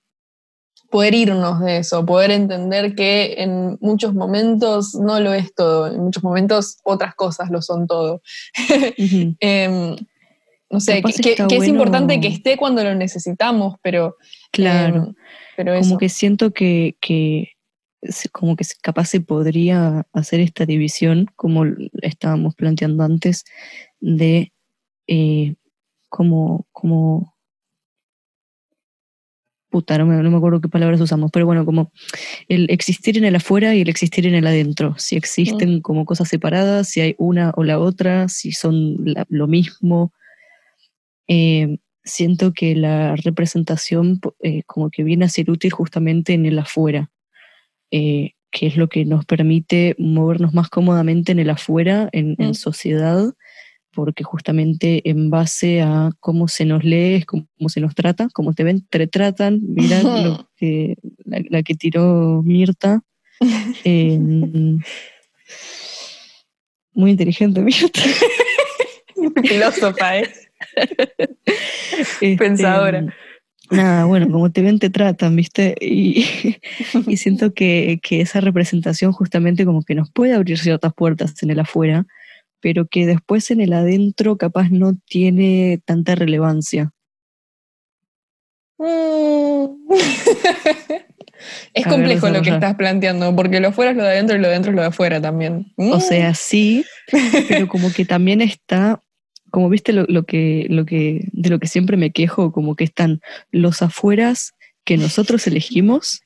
[0.95, 5.99] poder irnos de eso, poder entender que en muchos momentos no lo es todo, en
[5.99, 8.21] muchos momentos otras cosas lo son todo.
[9.41, 9.97] Em,
[10.69, 14.15] no sé, que, es importante que esté cuando lo necesitamos, pero...
[14.53, 15.13] Claro, em,
[15.57, 16.95] pero como que siento que,
[18.31, 21.65] como que capaz se podría hacer esta división, como
[22.03, 23.43] estábamos planteando antes,
[23.99, 24.53] de
[25.07, 25.55] eh,
[26.07, 27.34] como, como
[29.97, 31.91] no me, acuerdo qué palabras usamos, pero bueno, como
[32.47, 35.81] el existir en el afuera y el existir en el adentro, si existen mm.
[35.81, 38.97] como cosas separadas, si hay una o la otra, si son
[39.29, 40.13] lo mismo.
[41.27, 46.59] Eh, siento que la representación eh, como que viene a ser útil justamente en el
[46.59, 47.11] afuera,
[47.91, 52.51] eh, que es lo que nos permite movernos más cómodamente en el afuera, en, en
[52.51, 52.53] mm.
[52.53, 53.33] sociedad,
[53.95, 58.63] porque justamente en base a cómo se nos lee, cómo, se nos trata, cómo te
[58.63, 63.01] ven, te tratan, mira lo que, la, que tiró Mirta.
[63.83, 64.79] Em,
[66.93, 68.01] muy inteligente, Mirta.
[69.43, 70.29] Filósofa, ¿eh?
[71.97, 73.13] Este, Pensadora.
[73.71, 75.75] Nada, bueno, como te ven, te tratan, ¿viste?
[75.81, 76.25] Y,
[77.07, 81.49] y siento que, que, esa representación justamente como que nos puede abrir ciertas puertas en
[81.49, 82.05] el afuera,
[82.65, 86.93] pero que después en el adentro capaz no tiene tanta relevancia.
[88.79, 89.65] Mm.
[91.75, 94.47] es complejo lo que estás planteando, porque lo afuera es lo de adentro y lo
[94.47, 95.73] de adentro es lo de afuera también.
[95.77, 96.35] O sea, mm.
[96.35, 96.85] sí,
[97.47, 98.99] pero como que también está,
[99.51, 103.21] como viste lo, que, lo que, de lo que siempre me quejo, como que están
[103.51, 104.55] los afueras
[104.85, 106.23] que nosotros elegimos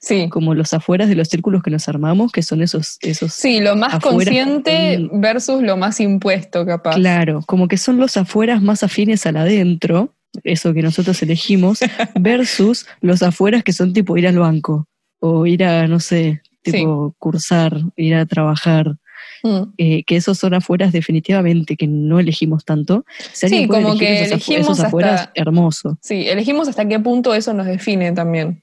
[0.00, 0.28] Sí.
[0.28, 2.98] Como los afueras de los círculos que nos armamos, que son esos.
[3.00, 6.96] esos sí, lo más consciente versus lo más impuesto, capaz.
[6.96, 10.10] Claro, como que son los afueras más afines al adentro,
[10.42, 11.80] eso que nosotros elegimos,
[12.20, 14.86] versus los afueras que son tipo ir al banco
[15.20, 18.96] o ir a, no sé, tipo cursar, ir a trabajar.
[19.42, 19.74] Mm.
[19.76, 23.04] Eh, que esos son afueras definitivamente que no elegimos tanto.
[23.32, 25.98] sí, como que elegimos afueras, hermoso.
[26.00, 28.62] Sí, elegimos hasta qué punto eso nos define también.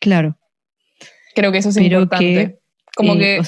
[0.00, 0.36] Claro.
[1.36, 2.58] Creo que eso es importante.
[2.96, 3.42] Como eh, que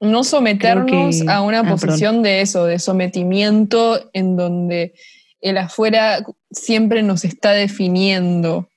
[0.00, 4.94] no someternos a una ah, posición de eso, de sometimiento en donde
[5.40, 8.68] el afuera siempre nos está definiendo.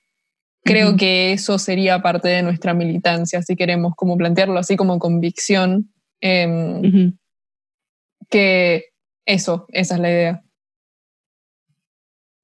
[0.64, 5.92] Creo que eso sería parte de nuestra militancia, si queremos como plantearlo así como convicción.
[6.20, 7.16] Em,
[8.30, 8.84] que
[9.26, 10.44] eso, esa es la idea.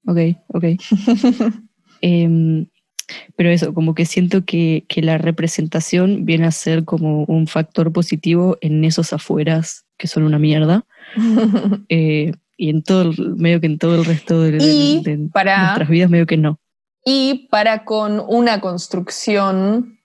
[0.06, 0.18] Ok,
[0.48, 0.64] ok.
[2.00, 2.66] Em,
[3.36, 7.92] pero eso, como que siento que, que, la representación viene a ser como un factor
[7.92, 10.84] positivo en esos afueras que son una mierda.
[11.88, 16.10] eh, y en todo, medio que en todo el resto de, de, para, nuestras vidas,
[16.10, 16.58] medio que no.
[17.04, 20.00] Y para con una construcción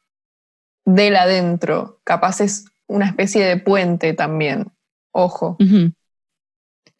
[0.86, 4.68] del adentro, capaz es una especie de puente también.
[5.12, 5.58] Ojo.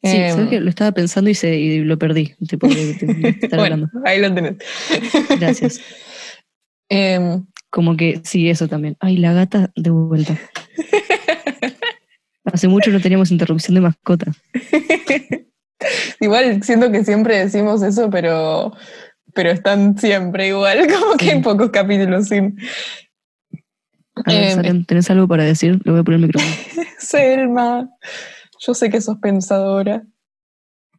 [0.04, 2.36] Sí, sabes que lo estaba pensando y, se, y lo perdí.
[2.48, 2.68] Tipo,
[3.56, 4.58] bueno, ahí lo tenés.
[5.40, 5.80] Gracias.
[6.90, 8.98] Em, Como que sí, eso también.
[9.00, 10.38] Ay, la gata de vuelta.
[12.44, 14.32] Hace mucho no teníamos interrupción de mascota.
[16.20, 18.74] igual siento que siempre decimos eso, pero,
[19.34, 22.58] pero están siempre igual, como que hay pocos capítulos sin.
[24.26, 25.80] Em, ¿tenés algo para decir?
[25.86, 26.56] Le voy a poner el micrófono.
[27.00, 27.90] Selma.
[28.66, 30.04] Yo sé que sos pensadora.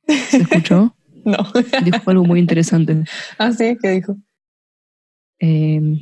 [0.06, 0.94] ¿Se escuchó?
[1.24, 1.38] no.
[1.82, 3.04] Dijo algo muy interesante.
[3.38, 4.16] Ah, sí, ¿qué dijo?
[5.38, 5.98] Em,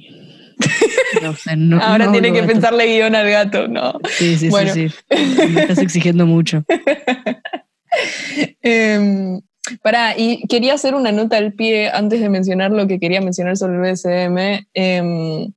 [1.22, 3.92] no sé, no, Ahora tiene que pensarle guion al gato, no.
[4.10, 6.64] Sí, sí, sí, Me estás exigiendo mucho.
[8.62, 9.40] eh,
[9.82, 13.56] pará, y quería hacer una nota al pie antes de mencionar lo que quería mencionar
[13.56, 14.66] sobre el BSM.
[14.74, 15.52] Em,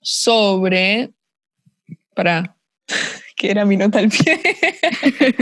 [0.00, 1.12] sobre.
[2.12, 2.56] Pará
[3.36, 4.40] que era mi nota al pie.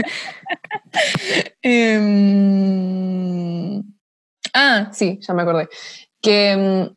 [1.61, 2.03] Em,
[4.53, 5.67] ah, sí, ya me acordé.
[6.21, 6.95] Que, em,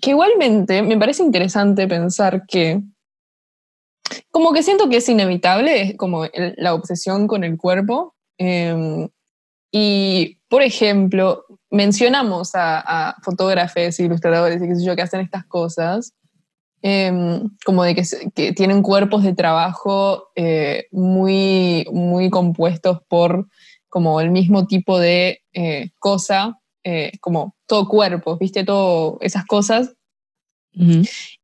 [0.00, 2.82] que igualmente me parece interesante pensar que,
[4.30, 6.26] como que siento que es inevitable, como
[6.56, 8.14] la obsesión con el cuerpo.
[8.38, 9.08] Em,
[9.72, 12.80] y, por ejemplo, mencionamos a,
[13.10, 16.12] a fotógrafos, ilustradores y qué sé yo, que hacen estas cosas.
[16.82, 23.48] Em, como de que, tienen cuerpos de trabajo eh, muy, muy compuestos por
[23.90, 28.64] como el mismo tipo de eh, cosa, eh, como todo cuerpo, ¿viste?
[28.64, 29.94] Todo esas cosas.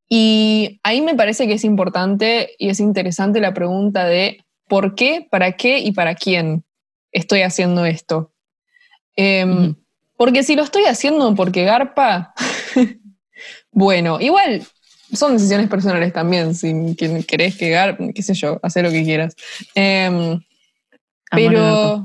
[0.09, 5.27] Y ahí me parece que es importante y es interesante la pregunta de por qué,
[5.31, 6.65] para qué y para quién
[7.13, 8.33] estoy haciendo esto.
[9.17, 9.75] Em,
[10.17, 12.33] porque si lo estoy haciendo porque garpa,
[13.73, 14.67] bueno, igual
[15.17, 16.95] son decisiones personales también, si
[17.27, 19.35] querés quedar, qué sé yo, hacer lo que quieras.
[19.75, 20.39] Eh,
[21.31, 22.05] pero.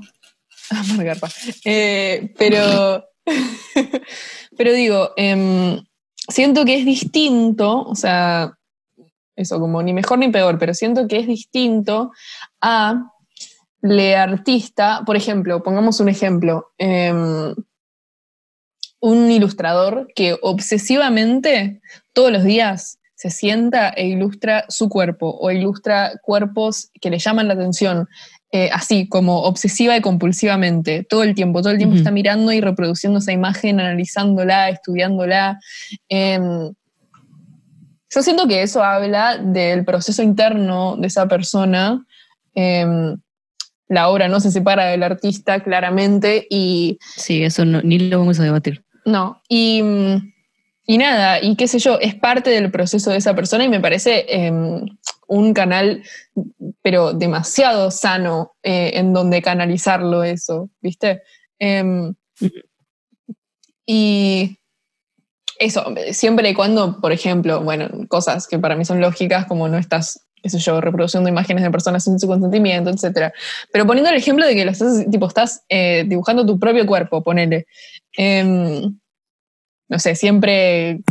[0.97, 1.29] Garpa.
[1.65, 3.05] Eh, pero.
[4.57, 5.79] pero digo, eh,
[6.27, 8.57] siento que es distinto, o sea,
[9.35, 12.11] eso como ni mejor ni peor, pero siento que es distinto
[12.61, 13.11] a
[13.81, 17.55] le artista, por ejemplo, pongamos un ejemplo, em,
[18.99, 21.81] un ilustrador que obsesivamente
[22.13, 27.47] todos los días se sienta e ilustra su cuerpo o ilustra cuerpos que le llaman
[27.47, 28.07] la atención,
[28.51, 32.61] eh, así como obsesiva y compulsivamente, todo el tiempo, todo el tiempo está mirando y
[32.61, 35.59] reproduciendo esa imagen, analizándola, estudiándola.
[36.09, 36.73] Em,
[38.09, 42.03] yo siento que eso habla del proceso interno de esa persona.
[42.55, 43.17] Em,
[43.87, 46.97] la obra no se separa del artista claramente y...
[47.17, 48.83] Sí, eso ni lo vamos a debatir.
[49.05, 49.83] No, y
[50.85, 53.79] y nada, y qué sé yo, es parte del proceso de esa persona y me
[53.79, 54.85] parece em,
[55.27, 56.03] un canal,
[56.81, 61.21] pero demasiado sano eh, en donde canalizarlo eso, ¿viste?
[61.59, 62.13] Em,
[63.85, 64.57] y
[65.59, 69.77] eso, siempre y cuando, por ejemplo, bueno, cosas que para mí son lógicas, como no
[69.77, 73.31] estás, qué sé yo, reproduciendo imágenes de personas sin su consentimiento, etc.
[73.71, 77.23] Pero poniendo el ejemplo de que lo estás, tipo, estás eh, dibujando tu propio cuerpo,
[77.23, 77.67] ponele.
[79.91, 81.01] No sé, siempre,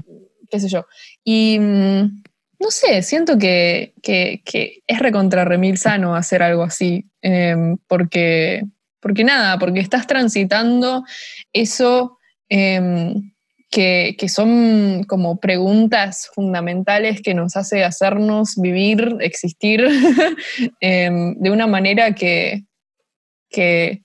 [0.50, 0.86] qué sé yo.
[1.22, 2.22] Y mm,
[2.58, 8.62] no sé, siento que, es recontra remil sano hacer algo así, em, porque,
[8.98, 11.04] porque nada, porque estás transitando
[11.52, 12.16] eso
[12.48, 13.32] em,
[13.70, 19.86] que, son como preguntas fundamentales que nos hace hacernos vivir, existir
[20.80, 22.64] em, de una manera que,
[23.50, 24.04] que,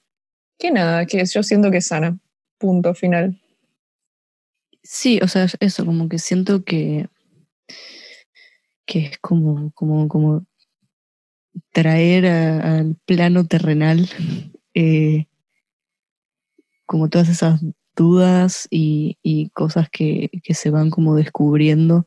[0.59, 2.19] que nada, que yo siento que es sana.
[2.57, 3.39] Punto final.
[4.87, 7.09] Sí, o sea, eso, como que siento que,
[8.85, 10.45] que es como, como, como
[11.71, 14.07] traer al plano terrenal
[14.75, 15.25] eh,
[16.85, 17.61] como todas esas
[17.95, 22.05] dudas y, cosas que, se van como descubriendo.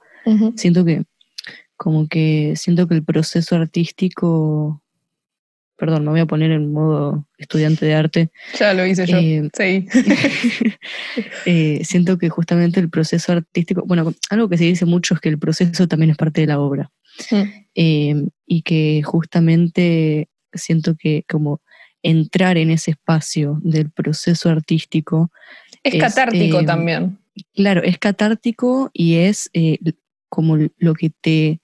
[0.54, 1.04] Siento que,
[1.76, 4.82] como que, siento que el proceso artístico
[5.78, 8.30] Perdón, me voy a poner en modo estudiante de arte.
[8.58, 9.16] Ya lo hice yo.
[9.18, 9.86] Eh, sí.
[11.46, 15.28] Eh, siento que justamente el proceso artístico, bueno, algo que se dice mucho es que
[15.28, 16.90] el proceso también es parte de la obra.
[17.74, 18.14] Eh,
[18.46, 21.60] y que justamente siento que como
[22.02, 25.30] entrar en ese espacio del proceso artístico.
[25.82, 27.18] Es, catártico también.
[27.54, 29.50] claro, es catártico y es
[30.28, 31.60] como lo que te...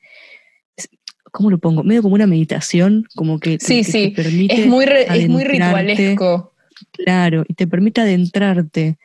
[1.37, 1.83] ¿Cómo lo pongo?
[1.83, 5.29] Medio como una meditación, como que, Sí, que sí, te permite Es muy, re- es
[5.29, 6.55] muy ritualesco.
[6.93, 8.99] Claro, y te permite adentrarte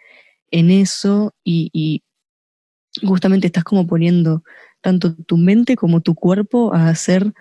[0.52, 2.04] en eso y, y
[3.04, 4.44] justamente estás como poniendo
[4.82, 7.34] tanto tu mente como tu cuerpo a hacer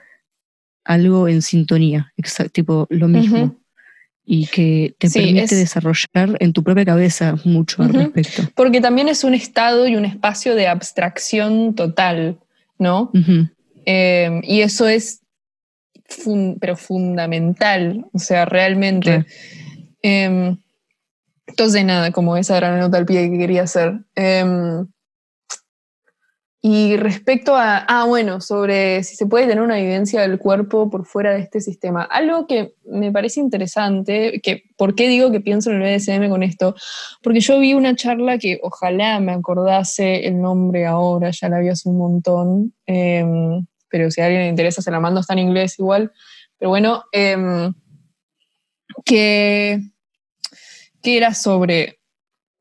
[0.85, 3.61] algo en sintonía, exacto, tipo lo mismo.
[4.25, 8.43] Y que te Sí, permite es- desarrollar en tu propia cabeza mucho al respecto.
[8.55, 12.39] Porque también es un estado y un espacio de abstracción total,
[12.79, 13.11] ¿no?
[13.13, 13.49] Ujú.
[13.91, 15.23] Eh, y eso es
[16.05, 19.11] fun- pero fundamental, o sea, realmente.
[19.11, 19.27] Claro.
[20.03, 20.57] Eh,
[21.47, 24.01] entonces, nada, como esa la nota al pie que quería hacer.
[24.15, 24.45] Eh,
[26.61, 31.07] y respecto a, ah, bueno, sobre si se puede tener una evidencia del cuerpo por
[31.07, 32.03] fuera de este sistema.
[32.03, 36.43] Algo que me parece interesante, que, ¿por qué digo que pienso en el BDSM con
[36.43, 36.75] esto?
[37.23, 41.69] Porque yo vi una charla que ojalá me acordase el nombre ahora, ya la vi
[41.69, 43.25] hace un montón, eh,
[43.91, 46.13] pero si a alguien le interesa se la mando, está en inglés igual.
[46.59, 47.71] Pero bueno, eh,
[49.05, 49.81] que,
[51.03, 52.01] que era sobre,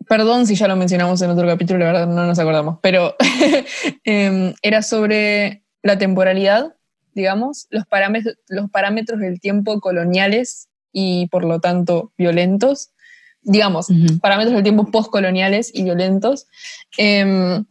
[0.07, 3.15] perdón si ya lo mencionamos en otro capítulo, la verdad no nos acordamos, pero
[4.05, 6.75] eh, era sobre la temporalidad,
[7.13, 12.91] digamos, los parámetros, los parámetros del tiempo coloniales y por lo tanto violentos,
[13.41, 13.87] digamos,
[14.21, 16.47] parámetros del tiempo postcoloniales y violentos,
[16.97, 17.63] eh,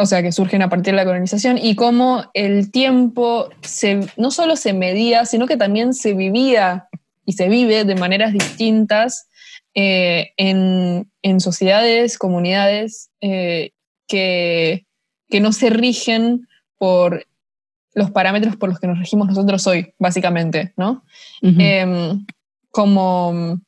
[0.00, 4.30] o sea, que surgen a partir de la colonización, y cómo el tiempo se, no
[4.30, 6.88] solo se medía, sino que también se vivía
[7.24, 9.28] y se vive de maneras distintas
[9.74, 13.70] eh, en, en sociedades, comunidades eh,
[14.08, 14.86] que,
[15.28, 16.48] que no se rigen
[16.78, 17.26] por
[17.94, 21.04] los parámetros por los que nos regimos nosotros hoy, básicamente, ¿no?
[21.42, 22.24] Em,
[22.70, 23.60] como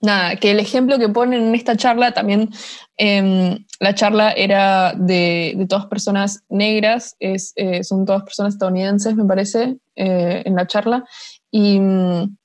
[0.00, 2.50] nada, que el ejemplo que ponen en esta charla también,
[2.96, 9.24] em, la charla era de, todas personas negras, es, eh, son todas personas estadounidenses, me
[9.24, 11.04] parece, eh, en la charla,
[11.50, 12.36] y, mm,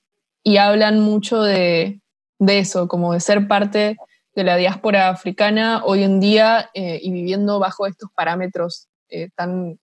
[0.60, 2.02] hablan mucho de,
[2.40, 3.98] eso, como de ser parte
[4.36, 9.78] de la diáspora africana hoy en día eh, y viviendo bajo estos parámetros eh, tan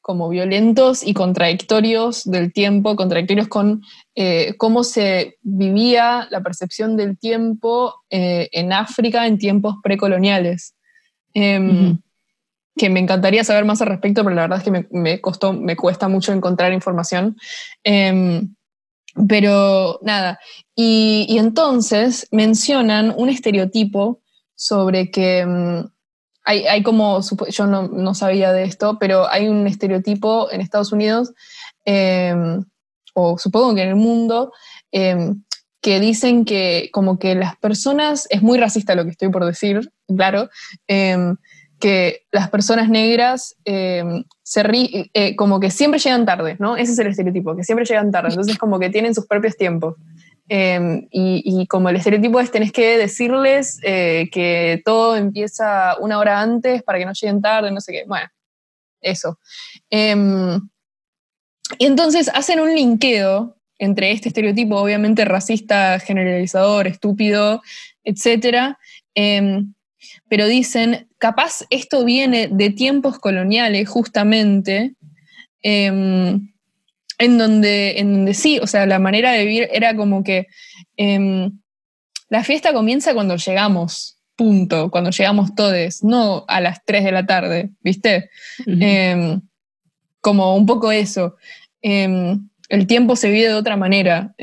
[0.00, 3.82] como violentos y contradictorios del tiempo, contradictorios con
[4.56, 10.74] cómo se vivía la percepción del tiempo en África en tiempos precoloniales.
[11.34, 11.98] Em.
[12.76, 15.52] Que me encantaría saber más al respecto, pero la verdad es que me, me costó,
[15.52, 17.36] me cuesta mucho encontrar información.
[17.82, 18.54] Em,
[19.26, 20.38] pero nada,
[20.76, 24.20] y, y entonces mencionan un estereotipo
[24.54, 25.88] sobre que mm,
[26.44, 27.20] hay, hay como,
[27.50, 31.34] yo no, no sabía de esto, pero hay un estereotipo en Estados Unidos,
[31.84, 32.34] eh,
[33.12, 34.52] o supongo que en el mundo,
[34.90, 35.34] eh,
[35.82, 39.92] que dicen que como que las personas, es muy racista lo que estoy por decir,
[40.16, 40.48] claro,
[40.88, 41.34] eh,
[41.78, 44.02] que las personas negras eh,
[44.42, 46.76] se ri- eh, como que siempre llegan tarde, ¿no?
[46.76, 49.94] Ese es el estereotipo, que siempre llegan tarde, entonces como que tienen sus propios tiempos.
[50.50, 56.40] Eh, y, como el estereotipo es, tenés que decirles eh, que todo empieza una hora
[56.40, 58.04] antes para que no lleguen tarde, no sé qué.
[58.08, 58.26] Bueno,
[59.00, 59.38] eso.
[59.90, 60.68] Em,
[61.78, 67.62] y entonces hacen un linkeo entre este estereotipo, obviamente racista, generalizador, estúpido,
[68.02, 68.78] etcétera.
[70.28, 74.94] Pero dicen, capaz esto viene de tiempos coloniales, justamente,
[75.62, 76.52] em,
[77.18, 80.46] en donde, en donde sí, o sea, la manera de vivir era como que
[80.96, 81.58] em,
[82.28, 87.26] la fiesta comienza cuando llegamos, punto, cuando llegamos todos, no a las 3 de la
[87.26, 88.30] tarde, ¿viste?
[88.66, 89.40] Em,
[90.20, 91.36] como un poco eso.
[91.82, 94.34] El tiempo se vive de otra manera.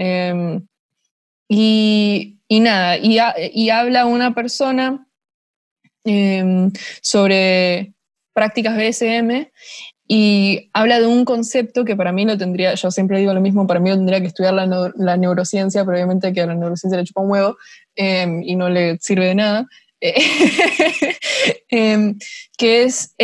[1.48, 5.08] Y, y nada, y, ha- y habla una persona
[6.06, 7.94] em, sobre
[8.34, 9.52] prácticas BSM
[10.08, 13.66] y habla de un concepto que para mí lo tendría, yo siempre digo lo mismo,
[13.66, 16.98] para mí tendría que estudiar la, neu- la neurociencia, pero obviamente que a la neurociencia
[17.00, 17.58] le chupa un huevo
[17.96, 19.68] em, y no le sirve de nada,
[21.70, 22.18] Em,
[22.58, 23.16] que es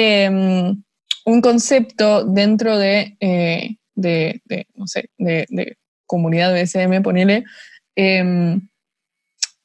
[1.25, 5.77] un concepto dentro de, eh, de, de, no sé, de,
[6.07, 7.43] comunidad BSM, ponele,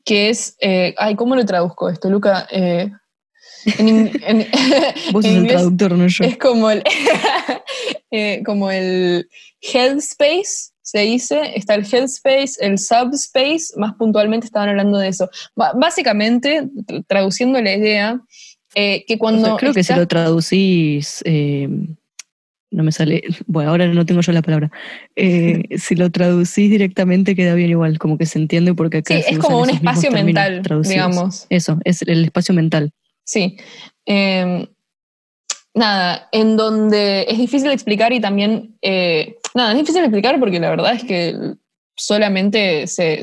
[0.04, 2.46] que es, eh, ay, ¿cómo lo traduzco esto, Luca?
[3.78, 4.46] En, in- en-
[5.12, 6.24] Vos en sos el traductor, no yo.
[6.24, 6.82] es como el,
[8.10, 9.28] eh, como el
[9.60, 15.28] headspace, se dice, está el headspace, el subspace, más puntualmente estaban hablando de eso.
[15.56, 18.20] Básicamente, tr- traduciendo la idea,
[18.74, 19.46] eh, que O cuando...
[19.46, 21.68] sea, creo que si lo traducís, eh,
[22.70, 24.70] no me sale, bueno, ahora no tengo yo la palabra.
[25.16, 29.14] Eh, si lo traducís directamente queda bien igual, como que se entiende porque acá...
[29.16, 31.46] Sí, es como un espacio mental, digamos.
[31.48, 32.92] Eso, es el espacio mental.
[33.26, 33.56] Sí.
[34.06, 34.66] Em,
[35.74, 40.70] nada, en donde es difícil explicar y también, eh, nada, es difícil explicar porque la
[40.70, 41.56] verdad es que
[41.96, 43.22] solamente se,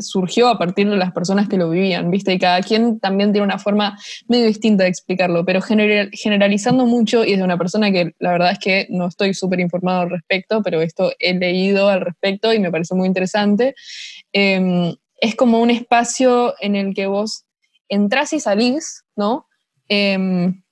[0.00, 2.32] surgió a partir de las personas que lo vivían, ¿viste?
[2.32, 3.98] Y cada quien también tiene una forma
[4.28, 8.58] medio distinta de explicarlo, pero generalizando mucho y desde una persona que la verdad es
[8.60, 12.70] que no estoy súper informado al respecto, pero esto he leído al respecto y me
[12.70, 13.74] parece muy interesante,
[14.32, 17.44] em, es como un espacio en el que vos
[17.88, 19.46] entras y salís, ¿no?
[19.88, 20.62] Em,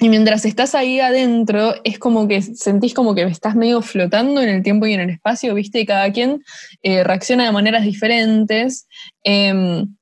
[0.00, 4.48] y mientras estás ahí adentro, es como que sentís como que estás medio flotando en
[4.48, 5.80] el tiempo y en el espacio, ¿viste?
[5.80, 6.42] Y cada quien
[6.82, 8.88] eh, reacciona de maneras diferentes.
[9.22, 9.94] Em,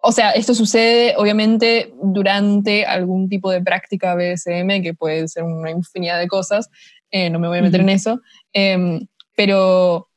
[0.00, 5.70] o sea, esto sucede obviamente durante algún tipo de práctica BSM, que puede ser una
[5.70, 6.68] infinidad de cosas,
[7.10, 8.20] eh, no me voy a meter en eso,
[8.52, 10.08] em, pero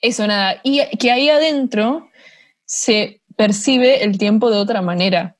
[0.00, 2.08] eso nada, y que ahí adentro
[2.64, 5.37] se percibe el tiempo de otra manera.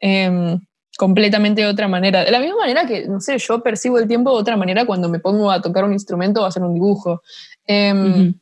[0.00, 0.58] Em,
[0.98, 2.24] completamente de otra manera.
[2.24, 5.08] De la misma manera que, no sé, yo percibo el tiempo de otra manera cuando
[5.08, 7.22] me pongo a tocar un instrumento o a hacer un dibujo.
[7.66, 8.34] Em,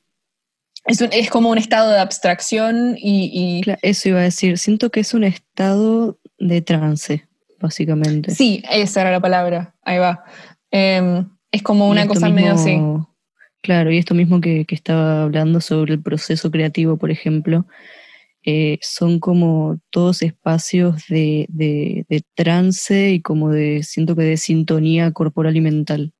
[0.86, 5.24] es, como un estado de abstracción y, eso iba a decir, siento que es un
[5.24, 7.28] estado de trance,
[7.60, 8.30] básicamente.
[8.34, 10.24] Sí, esa era la palabra, ahí va.
[10.70, 12.80] Em, es como una cosa medio así.
[13.60, 17.66] Claro, y esto mismo que, que estaba hablando sobre el proceso creativo, por ejemplo,
[18.48, 25.56] eh, son como todos espacios de, trance y como de, siento que de sintonía corporal
[25.56, 26.12] y mental.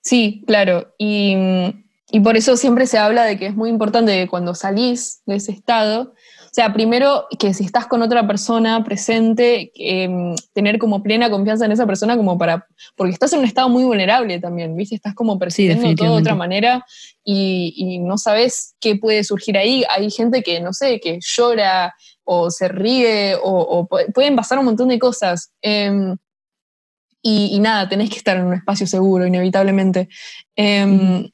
[0.00, 0.94] Sí, claro.
[0.98, 1.36] Y,
[2.24, 5.52] por eso siempre se habla de que es muy importante que cuando salís de ese
[5.52, 6.14] estado,
[6.56, 11.72] sea, primero que si estás con otra persona presente, em, tener como plena confianza en
[11.72, 14.94] esa persona como para, porque estás en un estado muy vulnerable también, ¿viste?
[14.94, 16.82] Estás como percibiendo todo de otra manera
[17.22, 19.84] y, no sabes qué puede surgir ahí.
[19.90, 21.94] Hay gente que, no sé, que llora
[22.24, 25.52] o se ríe o, pueden pasar un montón de cosas.
[25.60, 26.16] Em,
[27.20, 30.08] y, nada, tenés que estar en un espacio seguro, inevitablemente.
[30.54, 31.28] Em,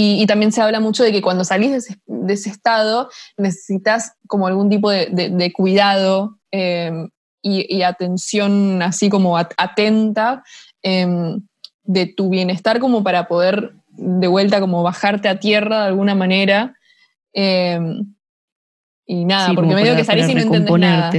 [0.00, 4.70] y, también se habla mucho de que cuando salís de ese, estado necesitas como algún
[4.70, 7.08] tipo de, cuidado em,
[7.42, 10.44] y, atención así como atenta
[10.82, 11.40] em,
[11.82, 16.76] de tu bienestar como para poder de vuelta como bajarte a tierra de alguna manera.
[17.32, 18.14] Em,
[19.04, 21.10] y nada, porque me digo que salís y no entendés nada.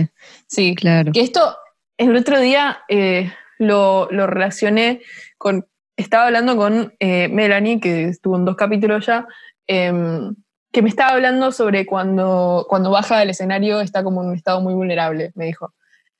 [0.47, 1.11] Sí, claro.
[1.11, 1.57] Que esto,
[1.97, 5.01] el otro día eh, lo, lo relacioné
[5.37, 5.65] con
[5.99, 9.27] estaba hablando con eh, Melanie, que estuvo en dos capítulos ya,
[9.67, 10.33] em,
[10.71, 14.61] que me estaba hablando sobre cuando, cuando baja del escenario está como en un estado
[14.61, 15.73] muy vulnerable, me dijo.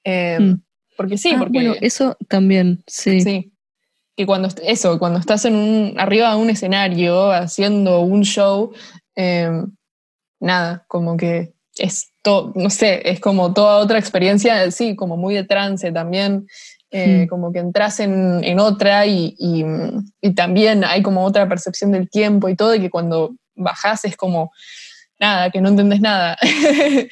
[0.04, 0.62] Em, mm.
[0.98, 1.60] Porque sí, ah, porque...
[1.60, 3.22] Bueno, eso también, sí.
[3.22, 3.54] Sí.
[4.18, 8.74] Que cuando, eso, cuando estás en un, arriba de un escenario haciendo un show,
[9.16, 9.72] em,
[10.42, 15.36] nada, como que es todo, no sé, es como toda otra experiencia, sí, como muy
[15.36, 16.48] de trance también.
[16.92, 19.36] Eh, como que entras en, otra y,
[20.36, 24.52] también hay como otra percepción del tiempo y todo, y que cuando bajás es como
[25.20, 26.38] nada, que no entendés nada.
[26.42, 27.10] sí,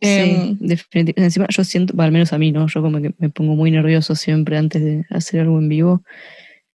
[0.00, 1.22] em, definitivamente.
[1.22, 2.66] Encima yo siento, al menos a mí, ¿no?
[2.66, 6.02] Yo como que me pongo muy nervioso siempre antes de hacer algo en vivo.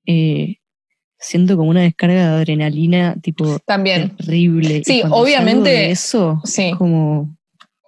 [0.06, 0.58] Eh,
[1.18, 4.16] siento como una descarga de adrenalina tipo También.
[4.18, 4.84] terrible.
[4.86, 5.89] Sí, obviamente.
[5.89, 6.74] eso, sí.
[6.78, 7.36] como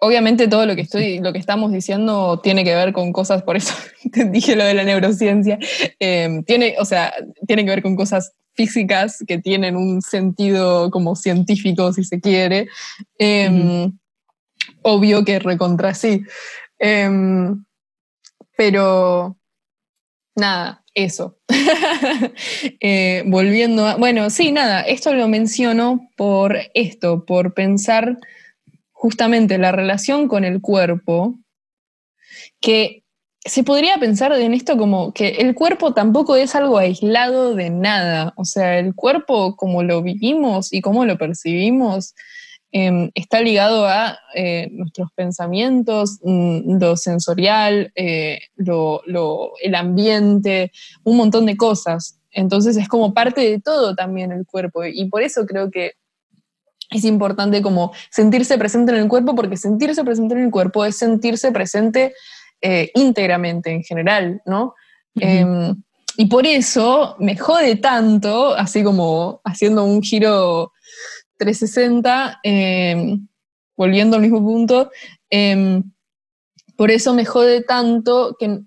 [0.01, 3.55] Obviamente todo lo que estoy, lo que estamos diciendo tiene que ver con cosas, por
[3.55, 3.73] eso
[4.11, 5.57] te dije lo de la neurociencia,
[5.99, 7.13] em, tiene, o sea,
[7.47, 12.67] tiene que ver con cosas físicas que tienen un sentido como científico, si se quiere.
[13.17, 13.97] Em,
[14.81, 16.23] obvio que recontra sí.
[16.79, 17.65] Em,
[18.57, 19.37] pero
[20.35, 21.37] nada, eso.
[22.79, 23.95] Eh, volviendo a.
[23.95, 28.17] Bueno, sí, nada, esto lo menciono por esto, por pensar
[29.05, 31.37] justamente la relación con el cuerpo,
[32.59, 33.03] que
[33.39, 38.33] se podría pensar en esto como que el cuerpo tampoco es algo aislado de nada,
[38.35, 42.15] o sea, el cuerpo como lo vivimos y como lo percibimos
[42.71, 50.71] em, está ligado a eh, nuestros pensamientos, mm, lo sensorial, eh, el ambiente,
[51.03, 52.19] un montón de cosas.
[52.31, 55.93] Entonces es como parte de todo también el cuerpo y por eso creo que
[56.89, 60.97] es importante como sentirse presente en el cuerpo, porque sentirse presente en el cuerpo es
[60.97, 62.13] sentirse presente
[62.61, 64.75] eh, íntegramente en general, ¿no?
[65.15, 65.75] Em,
[66.17, 70.73] y por eso me jode tanto, así como haciendo un giro
[71.37, 73.27] 360, em,
[73.77, 74.91] volviendo al mismo punto,
[75.29, 75.83] em,
[76.75, 78.61] por eso me jode tanto que,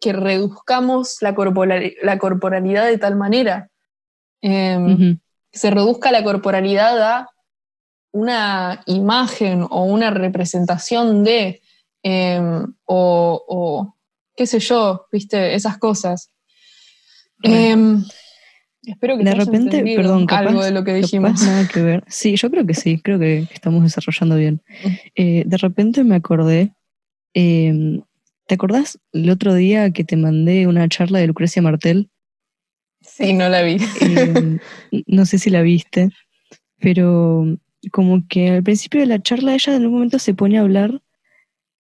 [0.00, 1.34] que reduzcamos la,
[2.02, 3.70] la corporalidad de tal manera.
[4.40, 5.18] Que
[5.52, 7.30] se reduzca la corporalidad a
[8.16, 11.60] una imagen o una representación de,
[12.02, 13.94] em, o,
[14.34, 16.30] qué sé yo, viste, esas cosas.
[17.42, 18.02] Em,
[18.86, 21.42] espero que de repente, perdón, algo de lo que dijimos.
[21.42, 22.04] Nada que ver.
[22.08, 24.62] Sí, yo creo que sí, creo que estamos desarrollando bien.
[25.14, 26.72] Eh, de repente me acordé,
[27.34, 28.00] em,
[28.46, 32.08] ¿te acordás el otro día que te mandé una charla de Lucrecia Martel?
[33.02, 33.76] Sí, no la vi.
[35.06, 36.08] no sé si la viste,
[36.80, 37.58] pero
[37.90, 41.02] como que al principio de la charla ella en un momento se pone a hablar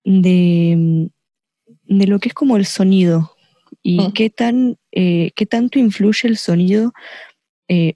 [0.03, 1.09] de,
[1.83, 3.31] de lo que es como el sonido
[3.81, 4.11] y mm.
[4.13, 6.93] qué, tan, eh, qué tanto influye el sonido
[7.67, 7.95] eh,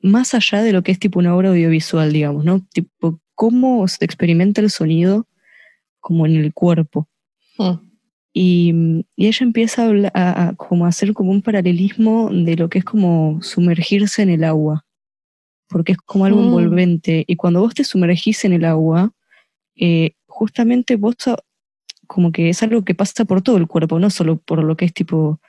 [0.00, 2.60] más allá de lo que es tipo una obra audiovisual, digamos, ¿no?
[2.72, 5.28] Tipo, cómo se experimenta el sonido
[6.00, 7.08] como en el cuerpo.
[7.58, 7.92] Mm.
[8.34, 12.84] Y, ella empieza a, a, como a hacer como un paralelismo de lo que es
[12.84, 14.84] como sumergirse en el agua
[15.72, 16.44] porque es como algo mm.
[16.44, 17.24] envolvente.
[17.26, 19.12] Y cuando vos te sumergís en el agua,
[19.76, 21.16] eh, justamente vos
[22.06, 24.84] como que es algo que pasa por todo el cuerpo, no solo por lo que
[24.84, 25.40] es tipo,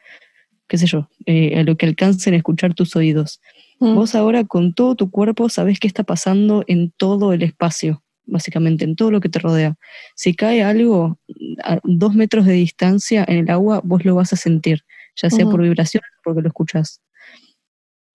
[0.67, 3.41] qué sé yo, eh, a lo que alcancen a escuchar tus oídos.
[3.79, 3.95] Mm.
[3.95, 8.85] Vos ahora con todo tu cuerpo sabés qué está pasando en todo el espacio, básicamente,
[8.85, 9.75] en todo lo que te rodea.
[10.15, 11.19] Si cae algo
[11.63, 14.83] a dos metros de distancia en el agua, vos lo vas a sentir,
[15.21, 17.01] ya sea por vibración o porque lo escuchás.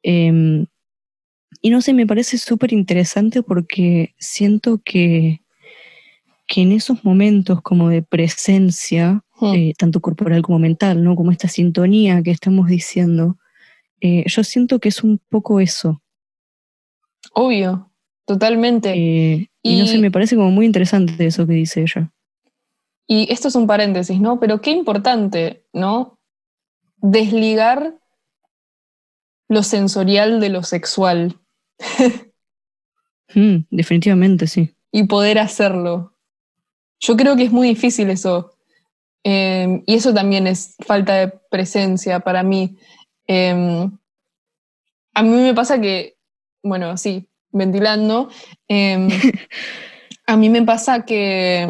[0.03, 0.67] Em,
[1.61, 5.43] y no sé, me parece súper interesante porque siento que,
[6.47, 9.55] que en esos momentos como de presencia, hmm.
[9.55, 11.17] eh, tanto corporal como mental, ¿no?
[11.17, 13.39] Como esta sintonía que estamos diciendo,
[14.01, 16.03] eh, yo siento que es un poco eso.
[17.35, 17.91] Obvio,
[18.25, 18.91] totalmente.
[18.91, 22.13] Eh, y, y no sé, me parece como muy interesante eso que dice ella.
[23.07, 24.39] Y esto es un paréntesis, ¿no?
[24.39, 26.19] Pero qué importante, ¿no?
[26.99, 27.99] Desligar
[29.49, 31.39] lo sensorial de lo sexual.
[33.35, 34.75] Mm, definitivamente, sí.
[34.91, 36.15] Y poder hacerlo.
[36.99, 38.55] Yo creo que es muy difícil eso.
[39.23, 42.79] Em, y eso también es falta de presencia para mí.
[43.27, 43.91] Em,
[45.15, 46.17] a mí me pasa que,
[46.63, 48.31] bueno, sí, ventilando,
[48.69, 49.09] em,
[50.27, 51.69] a mí me pasa que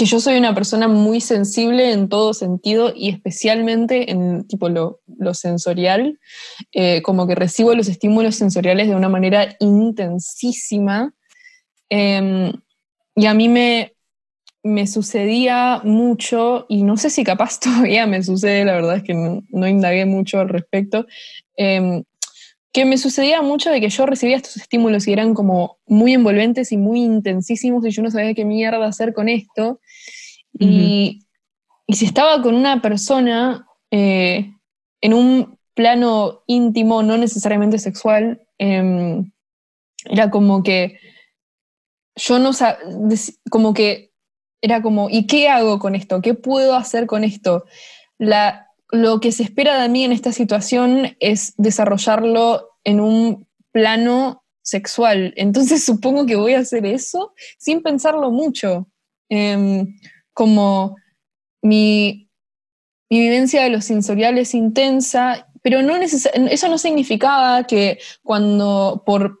[0.00, 5.02] que yo soy una persona muy sensible en todo sentido y especialmente en tipo lo,
[5.34, 6.18] sensorial,
[6.72, 11.12] eh, como que recibo los estímulos sensoriales de una manera intensísima.
[11.90, 12.50] Em,
[13.14, 13.92] y a mí me,
[14.62, 19.12] me sucedía mucho, y no sé si capaz todavía me sucede, la verdad es que
[19.12, 21.04] no, indagué mucho al respecto,
[21.56, 22.04] em,
[22.72, 26.72] que me sucedía mucho de que yo recibía estos estímulos y eran como muy envolventes
[26.72, 29.78] y muy intensísimos y yo no sabía qué mierda hacer con esto.
[30.58, 31.26] Y,
[31.88, 34.52] si estaba con una persona eh,
[35.00, 39.32] en un plano íntimo, no necesariamente sexual, em,
[40.04, 40.98] era como que
[42.14, 42.78] yo no sabía,
[43.50, 44.12] como que
[44.62, 46.20] era como, ¿y qué hago con esto?
[46.20, 47.64] ¿Qué puedo hacer con esto?
[48.18, 54.44] La, lo que se espera de mí en esta situación es desarrollarlo en un plano
[54.62, 55.32] sexual.
[55.36, 58.88] Entonces supongo que voy a hacer eso sin pensarlo mucho.
[59.28, 59.96] Em,
[60.32, 60.96] como
[61.62, 62.28] mi,
[63.08, 69.40] vivencia de lo sensorial es intensa, pero no eso no significaba que cuando por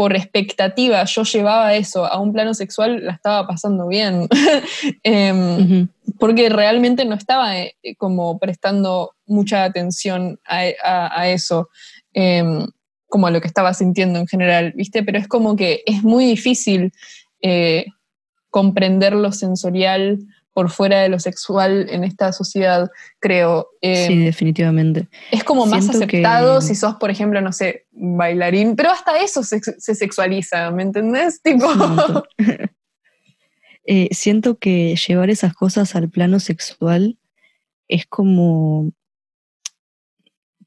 [0.00, 4.28] por expectativa yo llevaba eso a un plano sexual, la estaba pasando bien,
[5.02, 5.88] em,
[6.18, 11.68] porque realmente no estaba eh, como prestando mucha atención a, eso,
[12.14, 12.66] em,
[13.10, 15.02] como a lo que estaba sintiendo en general, ¿viste?
[15.02, 16.94] Pero es como que es muy difícil
[17.42, 17.84] eh,
[18.50, 20.18] comprender lo sensorial
[20.52, 22.90] por fuera de lo sexual en esta sociedad,
[23.20, 23.68] creo.
[23.80, 25.08] sí, em, definitivamente.
[25.30, 29.60] Es como más aceptado si sos, por ejemplo, no sé, bailarín, pero hasta eso se,
[29.78, 31.40] sexualiza, ¿me entendés?
[31.42, 31.66] Tipo...
[33.86, 37.18] Eh, siento que llevar esas cosas al plano sexual
[37.88, 38.92] es como,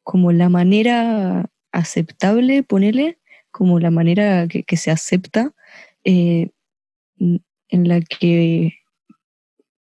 [0.01, 3.19] como la manera aceptable, ponele,
[3.51, 5.53] como la manera que, se acepta,
[6.03, 6.49] eh,
[7.73, 8.73] en la que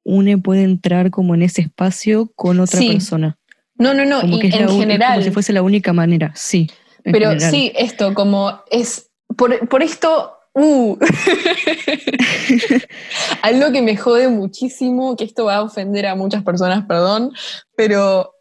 [0.04, 3.38] uno puede entrar como en ese espacio con otra persona.
[3.76, 5.14] No, no, no, en general.
[5.14, 6.70] como si fuese la única manera, sí.
[7.02, 9.10] Pero sí, esto, como es.
[9.36, 10.34] Por, esto.
[10.54, 10.98] Uh,
[13.42, 17.32] algo que me jode muchísimo, que esto va a ofender a muchas personas, perdón,
[17.76, 18.32] pero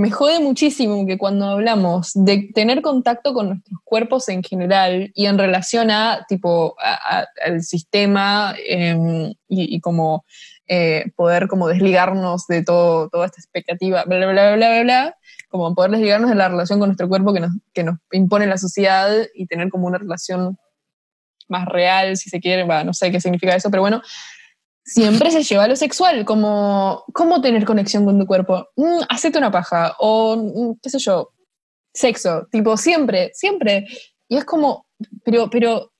[0.00, 5.26] me jode muchísimo que cuando hablamos de tener contacto con nuestros cuerpos en general y
[5.26, 10.24] en relación a tipo al sistema em, y, como
[10.66, 15.16] eh, poder como desligarnos de todo, toda esta expectativa, bla, bla, bla, bla, bla,
[15.50, 18.56] como poder desligarnos de la relación con nuestro cuerpo que nos, que nos impone la
[18.56, 20.56] sociedad y tener como una relación
[21.48, 24.00] más real, si se quiere, no sé qué significa eso, pero bueno,
[24.90, 29.38] siempre se lleva a lo sexual, como cómo tener conexión con tu cuerpo, mm, hacete
[29.38, 31.30] una paja, o mm, qué sé yo,
[31.94, 33.86] sexo, tipo, siempre, siempre.
[34.28, 34.86] Y es como,
[35.24, 35.92] pero, pero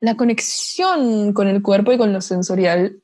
[0.00, 3.02] la conexión con el cuerpo y con lo sensorial,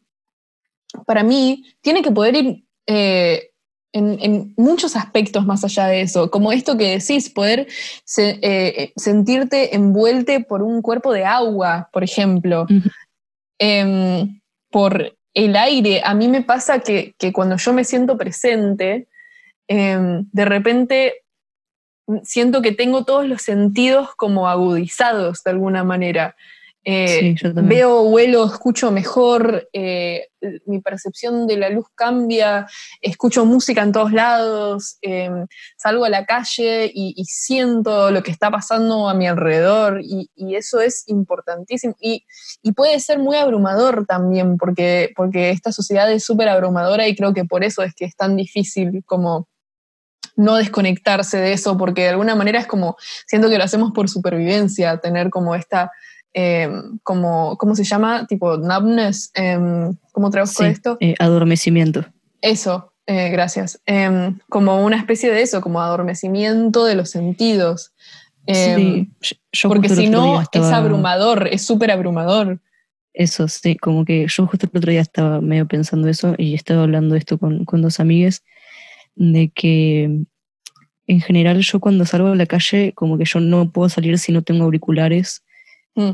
[1.07, 3.51] para mí, tiene que poder ir eh,
[3.93, 7.69] en, muchos aspectos más allá de eso, como esto que decís, poder
[8.17, 12.67] eh, sentirte envuelte por un cuerpo de agua, por ejemplo,
[13.59, 14.41] em,
[14.71, 16.01] por el aire.
[16.05, 19.09] A mí me pasa que, cuando yo me siento presente,
[19.69, 21.25] em, de repente
[22.23, 26.37] siento que tengo todos los sentidos como agudizados de alguna manera.
[26.87, 30.29] Eh, veo, huelo, escucho mejor, eh,
[30.67, 32.67] mi percepción de la luz cambia,
[33.01, 35.31] escucho música en todos lados, eh,
[35.79, 40.81] salgo a la calle y, siento lo que está pasando a mi alrededor y, eso
[40.81, 41.97] es importantísimo.
[42.01, 42.25] Y,
[42.77, 47.45] puede ser muy abrumador también porque, porque esta sociedad es súper abrumadora y creo que
[47.45, 49.49] por eso es que es tan difícil como
[50.37, 54.09] no desconectarse de eso, porque de alguna manera es como, siento que lo hacemos por
[54.09, 55.93] supervivencia, tener como esta
[56.37, 58.27] Em, como, ¿cómo se llama?
[58.27, 60.97] Tipo numbness, em, ¿cómo traduzco esto?
[60.99, 62.05] Eh, adormecimiento.
[62.41, 63.81] Eso, eh, gracias.
[63.87, 67.93] Em, como una especie de eso, como adormecimiento de los sentidos.
[68.47, 69.09] sí,
[69.63, 72.61] porque si no, es abrumador, es súper abrumador.
[73.13, 76.83] Eso, sí, como que yo justo el otro día estaba medio pensando eso y estaba
[76.83, 78.43] hablando esto con, con dos amigues,
[79.15, 80.27] de que
[81.07, 84.33] en general yo cuando salgo a la calle, como que yo no puedo salir si
[84.33, 85.44] no tengo auriculares.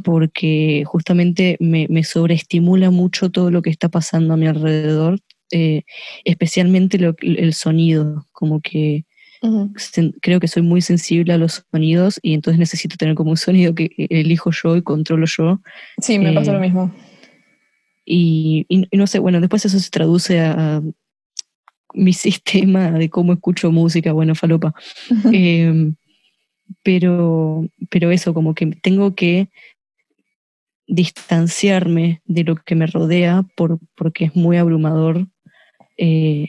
[0.04, 5.20] Porque justamente me, sobreestimula mucho todo lo que está pasando a mi alrededor,
[5.52, 5.82] eh,
[6.24, 9.04] especialmente el sonido, como que
[10.20, 13.74] creo que soy muy sensible a los sonidos y entonces necesito tener como un sonido
[13.74, 15.60] que elijo yo y controlo yo.
[16.00, 16.94] Sí, me pasa lo eh, mismo.
[18.04, 20.82] Y, no sé, bueno, después eso se traduce a,
[21.94, 24.74] mi sistema de cómo escucho música, bueno, falopa.
[25.32, 25.94] Em,
[26.82, 29.48] pero, pero eso, como que tengo que
[30.86, 35.28] distanciarme de lo que me rodea por, porque es muy abrumador.
[35.96, 36.48] Eh,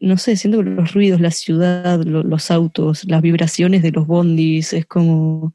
[0.00, 4.86] no sé, siento los ruidos, la ciudad, los autos, las vibraciones de los bondis, es
[4.86, 5.54] como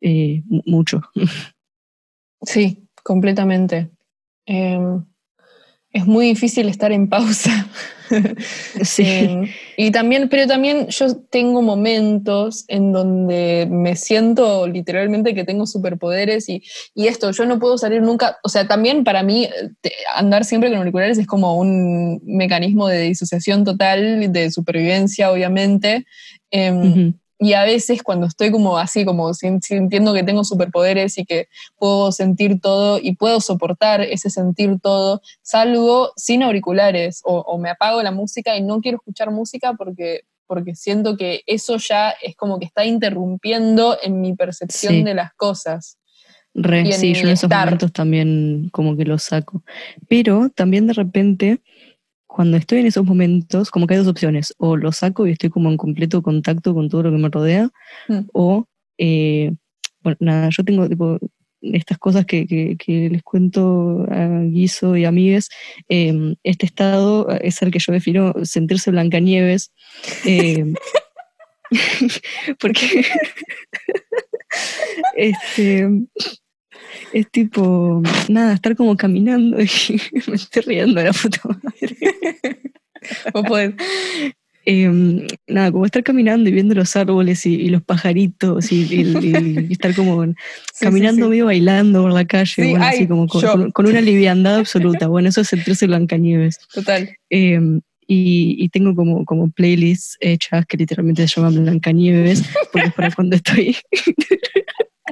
[0.00, 1.02] eh, mucho.
[2.44, 3.92] Sí, completamente.
[4.46, 5.04] Em,
[5.92, 7.68] es muy difícil estar en pausa.
[8.82, 9.04] sí.
[9.06, 15.66] Em, y también, pero también yo tengo momentos en donde me siento literalmente que tengo
[15.66, 16.62] superpoderes y,
[16.94, 19.48] y, esto, yo no puedo salir nunca, o sea, también para mí
[20.14, 26.06] andar siempre con auriculares es como un mecanismo de disociación total, de supervivencia, obviamente.
[26.50, 31.48] Em, y a veces cuando estoy como así, como sintiendo que tengo superpoderes y que
[31.76, 38.00] puedo sentir todo y puedo soportar ese sentir todo, salgo sin auriculares o, me apago
[38.00, 42.60] la música y no quiero escuchar música porque, porque siento que eso ya es como
[42.60, 45.98] que está interrumpiendo en mi percepción de las cosas.
[46.54, 49.64] Re, sí, yo en esos momentos también como que lo saco.
[50.06, 51.60] Pero también de repente
[52.32, 55.50] cuando estoy en esos momentos, como que hay dos opciones, o lo saco y estoy
[55.50, 57.68] como en completo contacto con todo lo que me rodea,
[58.08, 58.20] mm.
[58.32, 58.66] o,
[58.96, 59.52] eh,
[60.00, 61.18] bueno, nada, yo tengo tipo
[61.60, 65.50] estas cosas que, que, les cuento a Guiso y amigues,
[65.88, 69.70] em, este estado es el que yo defino sentirse Blancanieves,
[70.24, 70.72] eh,
[72.60, 73.04] porque
[75.16, 75.88] este,
[77.12, 79.68] es tipo, nada, estar como caminando y
[80.28, 81.96] me estoy riendo de la puta madre.
[83.32, 83.74] Vos podés.
[84.64, 90.24] Em, nada, como estar caminando y viendo los árboles y, los pajaritos y, estar como
[90.80, 95.08] caminando medio bailando por la calle, así como con, una liviandad absoluta.
[95.08, 96.60] Bueno, eso es sentirse Blancanieves.
[96.72, 97.10] Total.
[97.28, 103.10] Em, y, tengo como, como playlists hechas que literalmente se llaman Blancanieves, porque es para
[103.10, 103.76] cuando estoy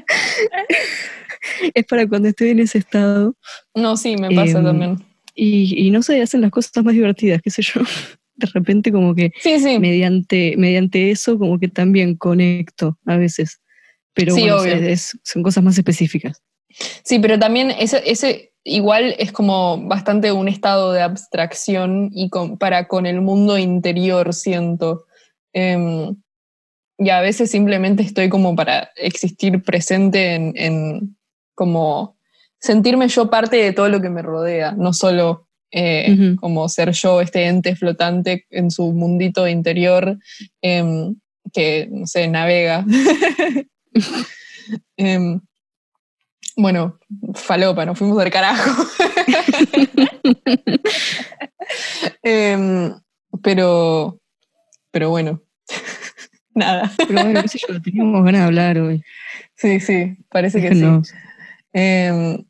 [1.75, 3.35] es para cuando estoy en ese estado.
[3.75, 5.05] No, sí, me pasa em, también.
[5.35, 7.81] Y, no sé, hacen las cosas más divertidas, qué sé yo.
[8.37, 9.33] De repente como que
[9.79, 13.61] Mediante, mediante eso como que también conecto a veces.
[14.15, 14.57] Pero bueno,
[15.23, 16.43] son cosas más específicas.
[17.05, 22.89] Sí, pero también ese, ese igual es como bastante un estado de abstracción y para
[22.89, 25.05] con el mundo interior, siento.
[25.53, 26.17] Em,
[27.01, 31.17] y a veces simplemente estoy como para existir presente en,
[31.55, 32.19] como
[32.59, 37.23] sentirme yo parte de todo lo que me rodea, no solo eh, como ser yo,
[37.23, 40.19] este ente flotante en su mundito interior
[40.61, 41.17] em,
[41.53, 42.85] que, no sé, navega.
[44.97, 45.41] Em,
[46.55, 47.01] bueno,
[47.35, 48.87] falopa, nos fuimos del carajo.
[52.23, 52.95] Em,
[53.43, 54.21] pero,
[54.93, 55.43] pero bueno,
[56.55, 56.91] nada.
[57.09, 59.03] Pero bueno, qué sé yo, teníamos ganas de hablar hoy.
[59.57, 60.81] Sí, sí, parece que sí.
[61.73, 62.45] Em,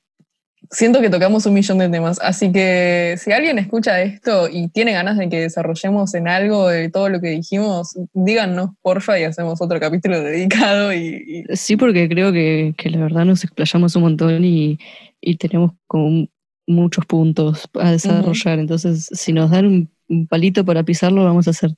[0.70, 4.93] siento que tocamos un millón de temas, así que si alguien escucha esto y tiene
[4.93, 9.60] ganas de que desarrollemos en algo de todo lo que dijimos, díganos porfa y hacemos
[9.60, 14.02] otro capítulo dedicado y, y- Sí, porque creo que, que la verdad nos explayamos un
[14.02, 14.78] montón y,
[15.20, 16.27] y tenemos como
[16.66, 18.59] muchos puntos a desarrollar.
[18.60, 21.72] Entonces, si nos dan un, un palito para pisarlo, vamos a hacer.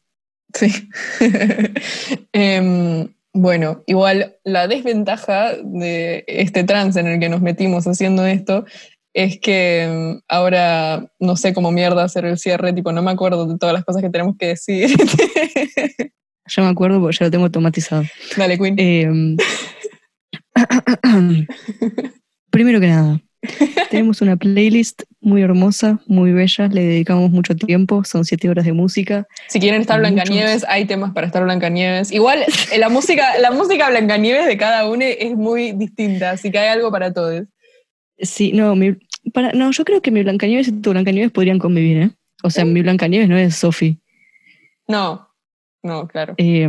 [0.55, 0.89] Sí.
[2.33, 8.65] Em, bueno, igual la desventaja de este trance en el que nos metimos haciendo esto
[9.15, 13.47] es que em, ahora no sé cómo mierda hacer el cierre, tipo, no me acuerdo
[13.47, 14.91] de todas las cosas que tenemos que decir.
[16.55, 18.03] Ya me acuerdo porque ya lo tengo automatizado.
[18.37, 18.75] Dale, Queen.
[18.77, 19.09] Eh,
[22.51, 23.21] primero que nada,
[23.91, 28.73] tenemos una playlist muy hermosa, muy bella, le dedicamos mucho tiempo, son siete horas de
[28.73, 29.27] música.
[29.49, 29.99] Si quieren estar.
[29.99, 32.13] Blancanieves, hay temas para estar Blancanieves.
[32.13, 36.59] Igual eh, la música, la música Blancanieves de cada uno es muy distinta, así que
[36.59, 37.45] hay algo para todos.
[38.19, 38.97] Sí, no, mi,
[39.33, 42.11] para, no, yo creo que mi Blancanieves y tu Blancanieves podrían convivir, ¿eh?
[42.45, 43.99] O sea, mi Blancanieves no es Sophie,
[44.89, 45.29] No,
[45.83, 46.35] no, claro.
[46.39, 46.69] eh,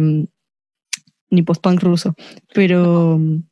[1.29, 2.15] ni post-punk ruso,
[2.53, 3.43] pero No,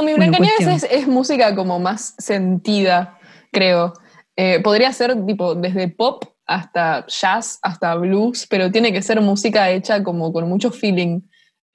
[0.00, 3.18] mi Bueno, Blancanieves es, es música como más sentida,
[3.50, 3.92] creo.
[4.36, 9.70] Eh, podría ser tipo desde pop hasta jazz, hasta blues, pero tiene que ser música
[9.70, 11.20] hecha como con mucho feeling.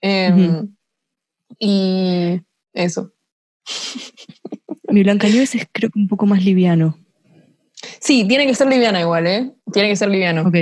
[0.02, 0.70] Em.
[1.60, 2.42] Y
[2.74, 3.14] eso.
[4.90, 6.98] mi Blancanieves es creo que un poco más liviano.
[8.00, 9.52] Sí, tiene que ser liviana igual, ¿eh?
[9.72, 10.42] Tiene que ser liviano.
[10.42, 10.56] Ok,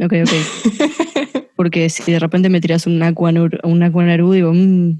[0.00, 1.42] ok, ok.
[1.56, 4.98] Porque si de repente me tiras un Aquanaru, digo, mm,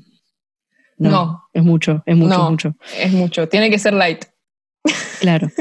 [0.98, 1.42] no, No.
[1.52, 2.44] es mucho, es mucho, No.
[2.44, 2.76] es mucho.
[2.98, 3.48] Es mucho.
[3.48, 4.24] Tiene que ser light.
[5.20, 5.48] Claro.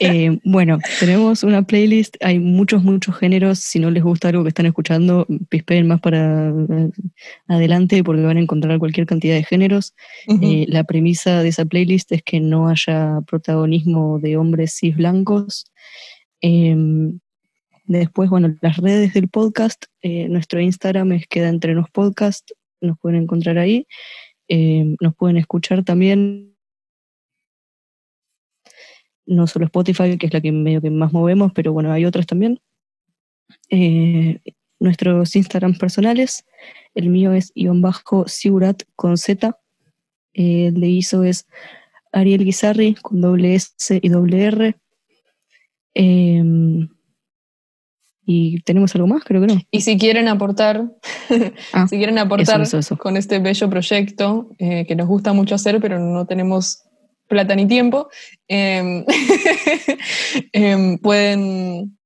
[0.00, 3.58] Eh, bueno, tenemos una playlist, hay muchos, muchos géneros.
[3.58, 6.90] Si no les gusta algo que están escuchando, pispeen más para eh,
[7.48, 9.94] adelante porque van a encontrar cualquier cantidad de géneros.
[10.40, 15.66] Eh, la premisa de esa playlist es que no haya protagonismo de hombres cis blancos.
[16.40, 17.18] Em,
[17.86, 22.96] después, bueno, las redes del podcast, eh, nuestro Instagram es Queda Entre Nos Podcast, nos
[23.00, 23.86] pueden encontrar ahí.
[24.48, 26.56] Em, nos pueden escuchar también,
[29.26, 32.26] no solo Spotify, que es la que medio que más movemos, pero bueno, hay otras
[32.26, 32.60] también.
[33.70, 34.40] Eh,
[34.80, 36.46] nuestros Instagram personales,
[36.94, 38.24] el mío es guion bajo
[38.96, 39.58] con Z,
[40.34, 41.46] eh, el de ISO es
[42.12, 44.76] Ariel Guizarri con doble S y doble R.
[45.94, 46.88] Em,
[48.30, 49.58] y tenemos algo más, creo que no.
[49.70, 50.84] Y si quieren aportar,
[51.72, 52.98] Ah, si quieren aportar eso, eso.
[52.98, 56.82] con este bello proyecto eh, que nos gusta mucho hacer, pero no tenemos
[57.26, 58.10] plata ni tiempo,
[58.46, 59.02] em,
[60.52, 61.98] em, pueden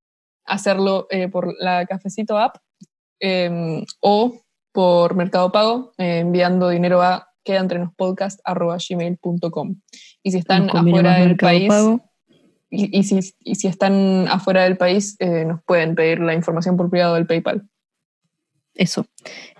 [0.44, 2.54] hacerlo eh, por la Cafecito App
[3.18, 4.40] em, o
[4.70, 9.74] por Mercado Pago, eh, enviando dinero a quedaentrenospodcast.gmail.com.
[10.22, 12.11] Y si están afuera del país, Pago.
[12.72, 16.78] Y, y si, y si están afuera del país, eh, nos pueden pedir la información
[16.78, 17.68] por privado del PayPal.
[18.74, 19.04] Eso.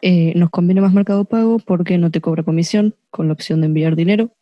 [0.01, 3.67] Eh, nos conviene más Mercado Pago porque no te cobra comisión con la opción de
[3.67, 4.33] enviar dinero.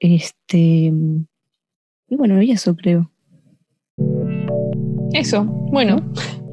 [0.00, 0.56] Este.
[0.56, 3.10] Y bueno, y eso creo.
[5.12, 5.96] Eso, bueno,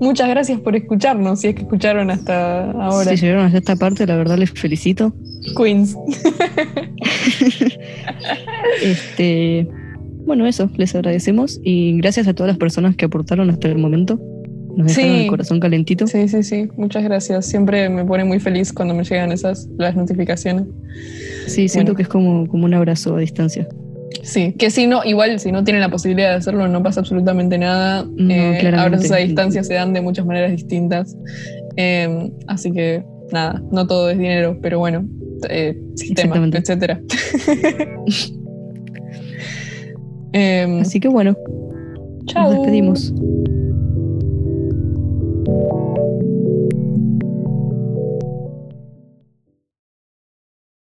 [0.01, 3.15] muchas gracias por escucharnos, si es que escucharon hasta ahora.
[3.15, 5.13] Si llegaron hasta esta parte, la verdad les felicito.
[5.55, 5.95] Queens.
[8.84, 9.68] Este.
[10.26, 14.19] Bueno, eso, les agradecemos y gracias a todas las personas que aportaron hasta el momento.
[14.77, 15.22] Nos dejaron Sí.
[15.23, 16.07] el corazón calentito.
[16.07, 17.45] Sí, sí, sí, muchas gracias.
[17.45, 20.65] Siempre me pone muy feliz cuando me llegan esas las notificaciones.
[21.48, 21.95] Sí, siento Bueno.
[21.98, 23.68] que es como, como un abrazo a distancia.
[24.23, 27.57] Sí, que si no, igual si no tienen la posibilidad de hacerlo, no pasa absolutamente
[27.57, 28.06] nada.
[28.15, 31.18] No, Eh, abrazos a distancia se dan de muchas maneras distintas.
[31.76, 33.03] Eh, así que
[33.34, 35.06] nada, no todo es dinero, pero bueno,
[35.49, 35.77] eh,
[36.53, 37.02] etcétera.
[40.33, 41.35] Em, Así que bueno,
[42.27, 42.43] chao.
[42.45, 43.13] nos despedimos.